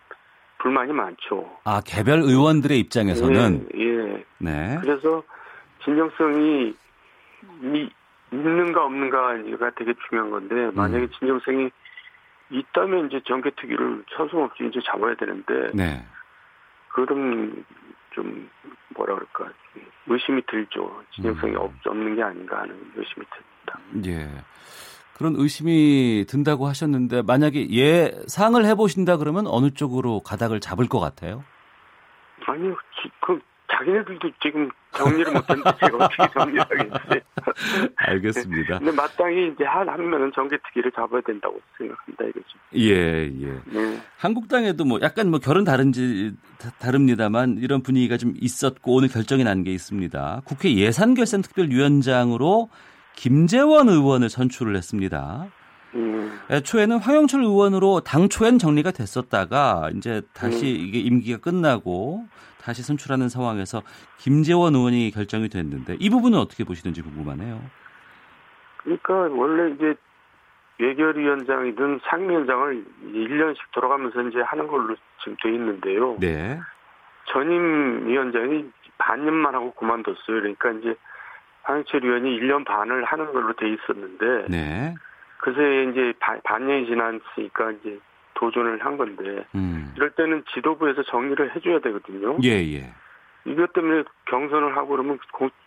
불만이 0.59 0.93
많죠. 0.93 1.51
아 1.65 1.81
개별 1.87 2.21
의원들의 2.21 2.79
입장에서는 2.79 3.69
예. 3.77 3.81
예. 3.81 4.25
네. 4.39 4.79
그래서 4.83 5.23
진정성이 5.85 6.75
이, 7.63 7.91
있는가 8.33 8.85
없는가가 8.85 9.71
되게 9.77 9.95
중요한 10.09 10.31
건데 10.31 10.71
만약에 10.75 11.05
음. 11.05 11.11
진정성이 11.19 11.71
있다면 12.51 13.07
이제 13.07 13.21
정개특위를 13.27 14.05
서슴없이 14.17 14.65
이제 14.67 14.81
잡아야 14.85 15.15
되는데 15.15 15.71
네. 15.75 16.05
그런 16.89 17.65
좀 18.13 18.51
뭐라 18.97 19.15
그럴까 19.15 19.53
의심이 20.07 20.43
들죠. 20.47 21.03
진정성이 21.15 21.53
음. 21.53 21.59
없, 21.59 21.73
없는 21.87 22.17
게 22.17 22.23
아닌가 22.23 22.61
하는 22.61 22.75
의심이 22.97 23.25
듭니다. 23.27 24.09
예. 24.09 24.29
그런 25.17 25.35
의심이 25.37 26.25
든다고 26.27 26.67
하셨는데 26.67 27.23
만약에 27.23 27.69
예상을 27.69 28.65
해보신다 28.65 29.19
그러면 29.19 29.47
어느 29.47 29.71
쪽으로 29.71 30.21
가닥을 30.21 30.61
잡을 30.61 30.89
것 30.89 30.99
같아요? 30.99 31.45
아니요, 32.47 32.75
그 33.21 33.39
자기네들도 33.81 34.31
지금 34.43 34.69
정리를 34.93 35.33
못했는데 35.33 35.71
제가 35.81 36.05
어떻게 36.05 36.29
정리하겠어요. 36.39 37.21
알겠습니다. 37.97 38.79
근데 38.79 38.93
마땅히 38.93 39.49
이제 39.55 39.65
한 39.65 39.89
하면은 39.89 40.31
정개특위를 40.35 40.93
잡아야 40.93 41.21
된다고 41.23 41.59
생각합니다 41.79 42.25
이거죠. 42.25 42.59
예, 42.77 43.25
예. 43.27 43.61
네. 43.65 44.01
한국당에도 44.19 44.85
뭐 44.85 44.99
약간 45.03 45.31
뭐 45.31 45.41
결은 45.41 45.65
다른지 45.65 46.35
다릅니다만 46.79 47.59
이런 47.61 47.83
분위기가 47.83 48.17
좀 48.19 48.35
있었고 48.41 48.95
오늘 48.97 49.09
결정이 49.09 49.45
난 49.45 49.61
게 49.61 49.73
있습니다. 49.73 50.43
국회 50.45 50.75
예산결산특별위원장으로 50.75 52.69
김재원 53.15 53.89
의원을 53.89 54.29
선출을 54.31 54.75
했습니다. 54.77 55.49
음. 55.95 56.39
애초에는 56.51 56.99
황영철 56.99 57.43
의원으로 57.43 58.01
당초엔 58.01 58.59
정리가 58.59 58.91
됐었다가 58.93 59.91
이제 59.97 60.23
다시 60.33 60.65
음. 60.65 60.87
이게 60.87 61.01
임기가 61.01 61.39
끝나고 61.41 62.25
다시 62.61 62.83
선출하는 62.83 63.29
상황에서 63.29 63.83
김재원 64.19 64.75
의원이 64.75 65.11
결정이 65.11 65.49
됐는데 65.49 65.97
이 65.99 66.11
부분은 66.11 66.39
어떻게 66.39 66.65
보시는지 66.65 67.03
궁금하네요. 67.03 67.61
그러니까 68.79 69.15
원래 69.15 69.75
이제 69.75 69.95
외결위원장이든 70.79 72.01
상임위원장을 72.05 72.85
1년씩 73.13 73.59
돌아가면서 73.73 74.23
이제 74.23 74.41
하는 74.41 74.67
걸로 74.67 74.97
지금 75.19 75.37
돼 75.43 75.53
있는데요. 75.53 76.17
네. 76.19 76.59
전임 77.27 78.09
위원장이 78.09 78.71
반년만 78.99 79.55
하고 79.55 79.73
그만뒀어요. 79.73 80.17
그러니까 80.27 80.71
이제 80.73 80.95
황영철 81.63 82.05
의원이 82.05 82.41
1년 82.41 82.65
반을 82.65 83.05
하는 83.05 83.33
걸로 83.33 83.53
돼 83.55 83.69
있었는데 83.69 84.47
네. 84.49 84.95
그새 85.39 85.85
이제 85.91 86.13
반 86.45 86.67
년이 86.67 86.87
지났으니까 86.87 87.73
이제 87.73 87.99
도전을 88.41 88.83
한 88.85 88.97
건데 88.97 89.45
음. 89.55 89.93
이럴 89.97 90.11
때는 90.11 90.43
지도부에서 90.55 91.03
정리를 91.03 91.55
해줘야 91.55 91.79
되거든요. 91.81 92.39
예, 92.43 92.51
예. 92.75 92.93
이것 93.45 93.73
때문에 93.75 94.05
경선을 94.27 94.77
하고 94.77 94.89
그러면 94.89 95.19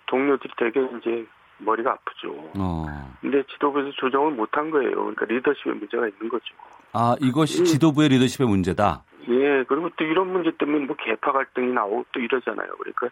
동료들이 0.08 0.54
되게 0.58 0.82
이제 0.98 1.26
머리가 1.60 1.92
아프죠. 1.92 2.34
어. 2.58 3.16
근데 3.22 3.44
지도부에서 3.54 3.92
조정을 3.92 4.32
못한 4.32 4.72
거예요. 4.72 4.92
그러니까 4.92 5.26
리더십에 5.26 5.74
문제가 5.74 6.08
있는 6.08 6.30
거죠. 6.30 6.54
아, 6.94 7.16
이것이 7.22 7.64
지도부의 7.64 8.10
리더십의 8.10 8.48
문제다. 8.48 9.04
예, 9.30 9.64
그리고 9.68 9.90
또 9.96 10.04
이런 10.04 10.34
문제 10.34 10.52
때문에 10.58 10.86
뭐 10.86 10.96
개파 10.96 11.32
갈등이 11.32 11.72
나오고 11.74 12.06
또 12.12 12.20
이러잖아요. 12.20 12.76
그러니까 12.78 13.10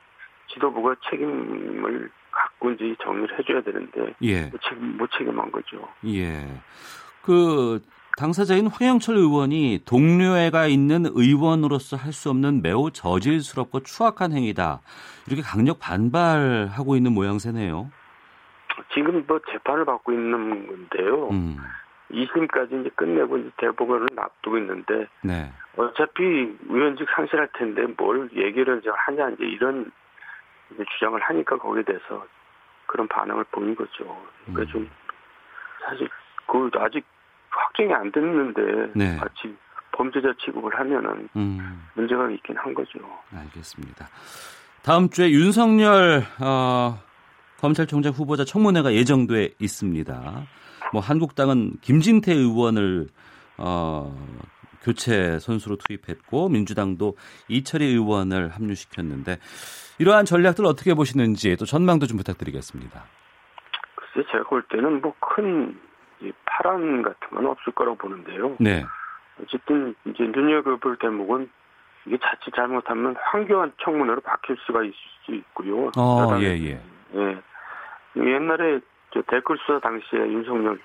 지도부가 0.54 0.96
책임을 1.10 2.10
갖고 2.32 2.72
이제 2.72 2.96
정리를 3.04 3.38
해줘야 3.38 3.62
되는데 3.62 4.14
예. 4.24 4.46
못, 4.48 4.62
책임, 4.62 4.98
못 4.98 5.10
책임한 5.12 5.52
거죠. 5.52 5.88
예. 6.08 6.48
그 7.22 7.80
당사자인 8.18 8.68
황영철 8.68 9.16
의원이 9.16 9.80
동료애가 9.86 10.68
있는 10.68 11.06
의원으로서 11.06 11.98
할 11.98 12.12
수 12.12 12.30
없는 12.30 12.62
매우 12.62 12.92
저질스럽고 12.92 13.82
추악한 13.82 14.34
행위다. 14.34 14.82
이렇게 15.28 15.42
강력 15.42 15.80
반발하고 15.80 16.96
있는 16.98 17.14
모양새네요. 17.14 17.90
지금 18.94 19.24
뭐 19.28 19.40
재판을 19.50 19.86
받고 19.86 20.12
있는 20.12 20.68
건데요. 20.68 21.30
음. 21.30 21.58
2심까지 22.12 22.82
이제 22.82 22.90
끝내고 22.96 23.38
이제 23.38 23.50
대법원을 23.58 24.08
납두고 24.14 24.58
있는데 24.58 25.08
네. 25.24 25.50
어차피 25.78 26.24
의원직 26.68 27.08
상실할 27.16 27.48
텐데 27.54 27.86
뭘 27.98 28.30
얘기를 28.36 28.82
하냐 28.86 29.30
이제 29.30 29.46
이런 29.46 29.90
이제 30.74 30.84
주장을 30.94 31.18
하니까 31.22 31.58
거기에 31.58 31.84
대해서 31.84 32.26
그런 32.88 33.08
반응을 33.08 33.46
보인 33.52 33.74
거죠. 33.76 34.22
그러니까 34.46 34.64
음. 34.64 34.68
좀 34.68 34.90
사실 35.86 36.10
그 36.48 36.70
아직 36.80 37.06
확정이 37.52 37.94
안 37.94 38.12
됐는데 38.12 38.92
네. 38.96 39.18
마치 39.18 39.56
범죄자 39.92 40.34
취급을 40.44 40.74
하면은 40.80 41.30
음. 41.36 41.84
문제가 41.96 42.30
있긴 42.32 42.58
한 42.58 42.74
거죠. 42.74 43.00
알겠습니다. 43.36 44.08
다음 44.84 45.10
주에 45.10 45.30
윤석열 45.30 46.24
어, 46.40 46.98
검찰총장 47.60 48.14
후보자 48.14 48.44
청문회가 48.46 48.94
예정돼 48.94 49.52
있습니다. 49.60 50.44
뭐 50.94 51.02
한국당은 51.02 51.74
김진태 51.82 52.34
의원을 52.34 53.08
어, 53.58 54.16
교체 54.82 55.38
선수로 55.38 55.78
투입했고 55.78 56.50
민주당도 56.50 57.16
이철희 57.50 57.86
의원을 57.86 58.50
합류시켰는데 58.50 59.38
이러한 60.00 60.26
전략들 60.26 60.66
어떻게 60.66 60.96
보시는지 60.96 61.56
또 61.58 61.66
전망도 61.66 62.08
좀 62.08 62.18
부탁드리겠습니다. 62.18 63.04
글쎄 63.96 64.28
제가 64.32 64.46
볼 64.46 64.64
때는 64.64 65.02
뭐 65.02 65.14
큰 65.36 65.80
파란 66.46 67.02
같은 67.02 67.30
건 67.30 67.46
없을 67.48 67.74
거라고 67.74 67.98
보는데요. 67.98 68.56
네. 68.60 68.86
어쨌든 69.42 69.96
이제 70.06 70.24
눈여겨볼 70.24 70.98
대목은 70.98 71.50
이게 72.06 72.18
자칫 72.22 72.54
잘못하면 72.56 73.16
황교안 73.20 73.74
청문회로 73.82 74.22
바뀔 74.22 74.58
수가 74.66 74.84
있을 74.84 74.96
수 75.26 75.34
있고요. 75.36 75.92
어, 75.98 76.40
예, 76.40 76.58
예. 76.58 76.82
예. 77.16 77.42
옛날에 78.16 78.80
저 79.14 79.22
댓글 79.24 79.58
수사 79.60 79.80
당시에 79.80 80.20
윤석열 80.20 80.80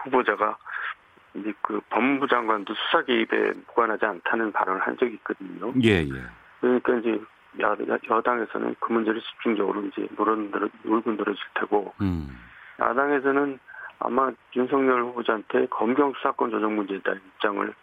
후보자가 0.00 0.56
이제 1.34 1.52
그 1.62 1.80
법무부 1.90 2.26
장관도 2.28 2.74
수사 2.74 3.02
개입에 3.02 3.52
무관하지 3.66 4.04
않다는 4.04 4.52
발언을 4.52 4.80
한 4.80 4.96
적이 4.96 5.14
있거든요. 5.14 5.72
예, 5.82 6.02
예. 6.02 6.22
그러니까 6.60 6.94
이제 6.96 7.20
여, 7.60 7.76
여당에서는 8.08 8.76
그 8.80 8.92
문제를 8.92 9.20
집중적으로 9.20 9.82
이제 9.86 10.06
물어들어, 10.16 10.68
물고 10.82 11.12
늘어질 11.12 11.42
테고, 11.54 11.94
음. 12.00 12.38
야당에서는 12.80 13.58
아마 14.00 14.30
윤석열 14.54 15.02
후보자한테 15.04 15.66
검경 15.66 16.12
수사권 16.14 16.50
조정 16.50 16.76
문제에 16.76 17.00
대한 17.02 17.20
입장을 17.34 17.74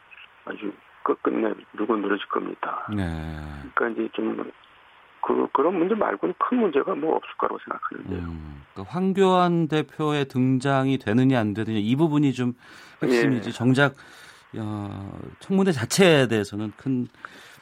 아주 0.46 0.72
끝끝내 1.04 1.54
누고 1.74 1.98
늘어질 1.98 2.28
겁니다. 2.28 2.88
네. 2.90 3.04
그러니까 3.76 3.90
이제 3.90 4.10
좀 4.14 4.52
그, 5.22 5.48
그런 5.54 5.78
문제 5.78 5.96
말고는 5.96 6.36
큰 6.38 6.60
문제가 6.60 6.94
뭐 6.96 7.16
없을 7.16 7.30
거라고 7.38 7.60
생각하는데요. 7.60 8.30
음, 8.30 8.64
그러니까 8.74 8.94
황교안 8.94 9.68
대표의 9.68 10.26
등장이 10.26 11.00
되느냐 11.00 11.40
안 11.40 11.54
되느냐 11.54 11.80
이 11.80 11.96
부분이 11.96 12.34
좀 12.34 12.54
핵심이지 13.02 13.50
예. 13.50 13.52
정작 13.52 13.96
어, 14.58 15.20
청문회 15.40 15.72
자체에 15.72 16.28
대해서는 16.28 16.72
큰 16.78 17.08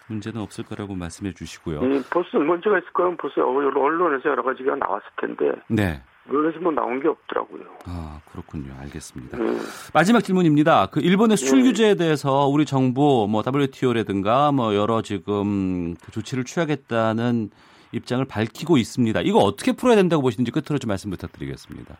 문제는 0.08 0.41
없을 0.41 0.66
거라고 0.66 0.95
말씀해 0.95 1.34
주시고요. 1.34 1.82
예, 1.84 2.01
벌써 2.12 2.38
문제가 2.38 2.78
있을 2.78 2.91
거면 2.91 3.18
벌써 3.18 3.41
언론에서 3.45 4.30
여러 4.30 4.43
가지가 4.43 4.76
나왔을 4.76 5.08
텐데. 5.18 5.51
네. 5.70 6.01
언론에서 6.30 6.59
뭐 6.59 6.71
나온 6.71 7.01
게 7.01 7.07
없더라고요. 7.07 7.63
아 7.86 8.21
그렇군요. 8.32 8.74
알겠습니다. 8.80 9.38
네. 9.38 9.57
마지막 9.93 10.21
질문입니다. 10.21 10.88
그 10.88 10.99
일본의 11.01 11.38
수출 11.38 11.59
네. 11.59 11.69
규제에 11.69 11.95
대해서 11.95 12.47
우리 12.47 12.65
정부 12.65 13.28
뭐 13.30 13.43
WTO라든가 13.45 14.51
뭐 14.51 14.76
여러 14.76 15.01
지금 15.01 15.95
그 15.95 16.11
조치를 16.11 16.45
취하겠다는 16.45 17.49
입장을 17.91 18.26
밝히고 18.26 18.78
있습니다. 18.78 19.21
이거 19.21 19.39
어떻게 19.39 19.74
풀어야 19.74 19.95
된다고 19.95 20.21
보시는지 20.21 20.51
끝으로 20.51 20.80
좀 20.80 20.89
말씀 20.89 21.11
부탁드리겠습니다. 21.11 21.95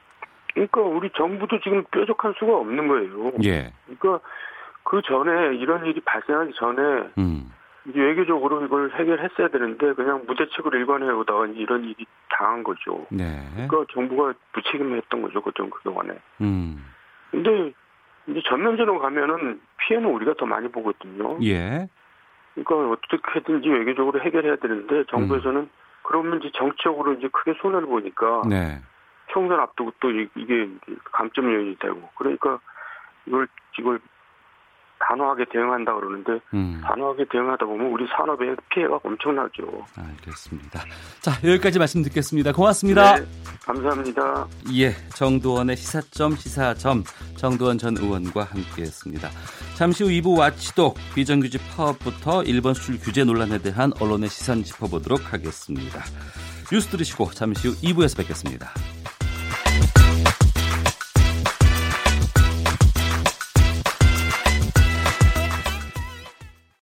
그러니까 0.54 0.82
우리 0.82 1.10
정부도 1.16 1.60
지금 1.62 1.84
뾰족할 1.92 2.36
수가 2.40 2.58
없는 2.58 2.88
거예요. 2.88 3.32
예. 3.44 3.74
그러니까 3.86 4.26
그 4.84 5.02
전에 5.06 5.56
이런 5.58 5.86
일이 5.86 6.00
발생하기 6.02 6.54
전에 6.56 6.82
음. 7.18 7.52
외교적으로 7.86 8.64
이걸 8.64 8.92
해결했어야 8.92 9.50
되는데 9.50 9.94
그냥 9.94 10.24
무대책으로 10.26 10.78
일관해 10.78 11.10
오다가 11.10 11.46
이런 11.48 11.84
일이 11.84 12.06
당한 12.30 12.64
거죠. 12.64 13.06
네. 13.10 13.46
그러니까 13.54 13.86
정부가 13.94 14.34
무책임했던 14.54 15.22
거죠, 15.22 15.42
그좀 15.42 15.70
그동안에. 15.70 16.14
음. 16.42 16.86
근데 17.32 17.74
이제 18.28 18.42
전면전으로 18.48 19.00
가면은 19.00 19.60
피해는 19.78 20.10
우리가 20.10 20.36
더 20.36 20.46
많이 20.46 20.70
보거든요. 20.70 21.38
예. 21.44 21.90
그러니까 22.54 22.92
어떻게든지 22.94 23.68
외교적으로 23.68 24.22
해결해야 24.22 24.56
되는데 24.58 25.04
정부에서는 25.10 25.62
음. 25.62 25.70
그러면 26.04 26.40
이제 26.40 26.52
정치적으로 26.54 27.14
이제 27.14 27.28
크게 27.30 27.56
손해를 27.62 27.88
보니까 27.88 28.44
네. 28.48 28.80
총선 29.32 29.60
앞두고 29.60 29.94
또 30.00 30.12
이게 30.12 30.70
감점 31.12 31.52
요인이 31.52 31.78
되고 31.80 32.10
그러니까 32.16 32.60
이걸 33.26 33.48
이걸 33.80 34.00
단호하게 35.08 35.46
대응한다 35.52 35.94
그러는데 35.94 36.40
음. 36.54 36.82
단호하게 36.84 37.26
대응하다 37.32 37.66
보면 37.66 37.88
우리 37.88 38.06
산업의 38.08 38.56
피해가 38.70 39.00
엄청나죠. 39.04 39.64
알겠습니다. 39.98 40.80
자 41.22 41.32
여기까지 41.44 41.80
말씀 41.80 42.02
듣겠습니다. 42.04 42.52
고맙습니다. 42.52 43.18
네, 43.18 43.26
감사합니다. 43.66 44.48
예, 44.76 44.92
정도원의 45.16 45.76
시사점 45.76 46.36
시사점 46.36 47.04
정도원 47.38 47.78
전 47.78 47.98
의원과 47.98 48.44
함께했습니다. 48.44 49.30
잠시 49.76 50.04
후 50.04 50.10
2부 50.10 50.38
와치독 50.40 50.96
비정규직 51.16 51.62
파업부터 51.76 52.44
일본 52.44 52.74
수출 52.74 53.00
규제 53.00 53.24
논란에 53.24 53.60
대한 53.60 53.92
언론의 54.00 54.30
시선 54.30 54.64
짚어보도록 54.64 55.34
하겠습니다. 55.34 56.02
뉴스 56.72 56.88
들으시고 56.90 57.32
잠시 57.32 57.68
후 57.68 57.74
2부에서 57.76 58.18
뵙겠습니다. 58.18 58.72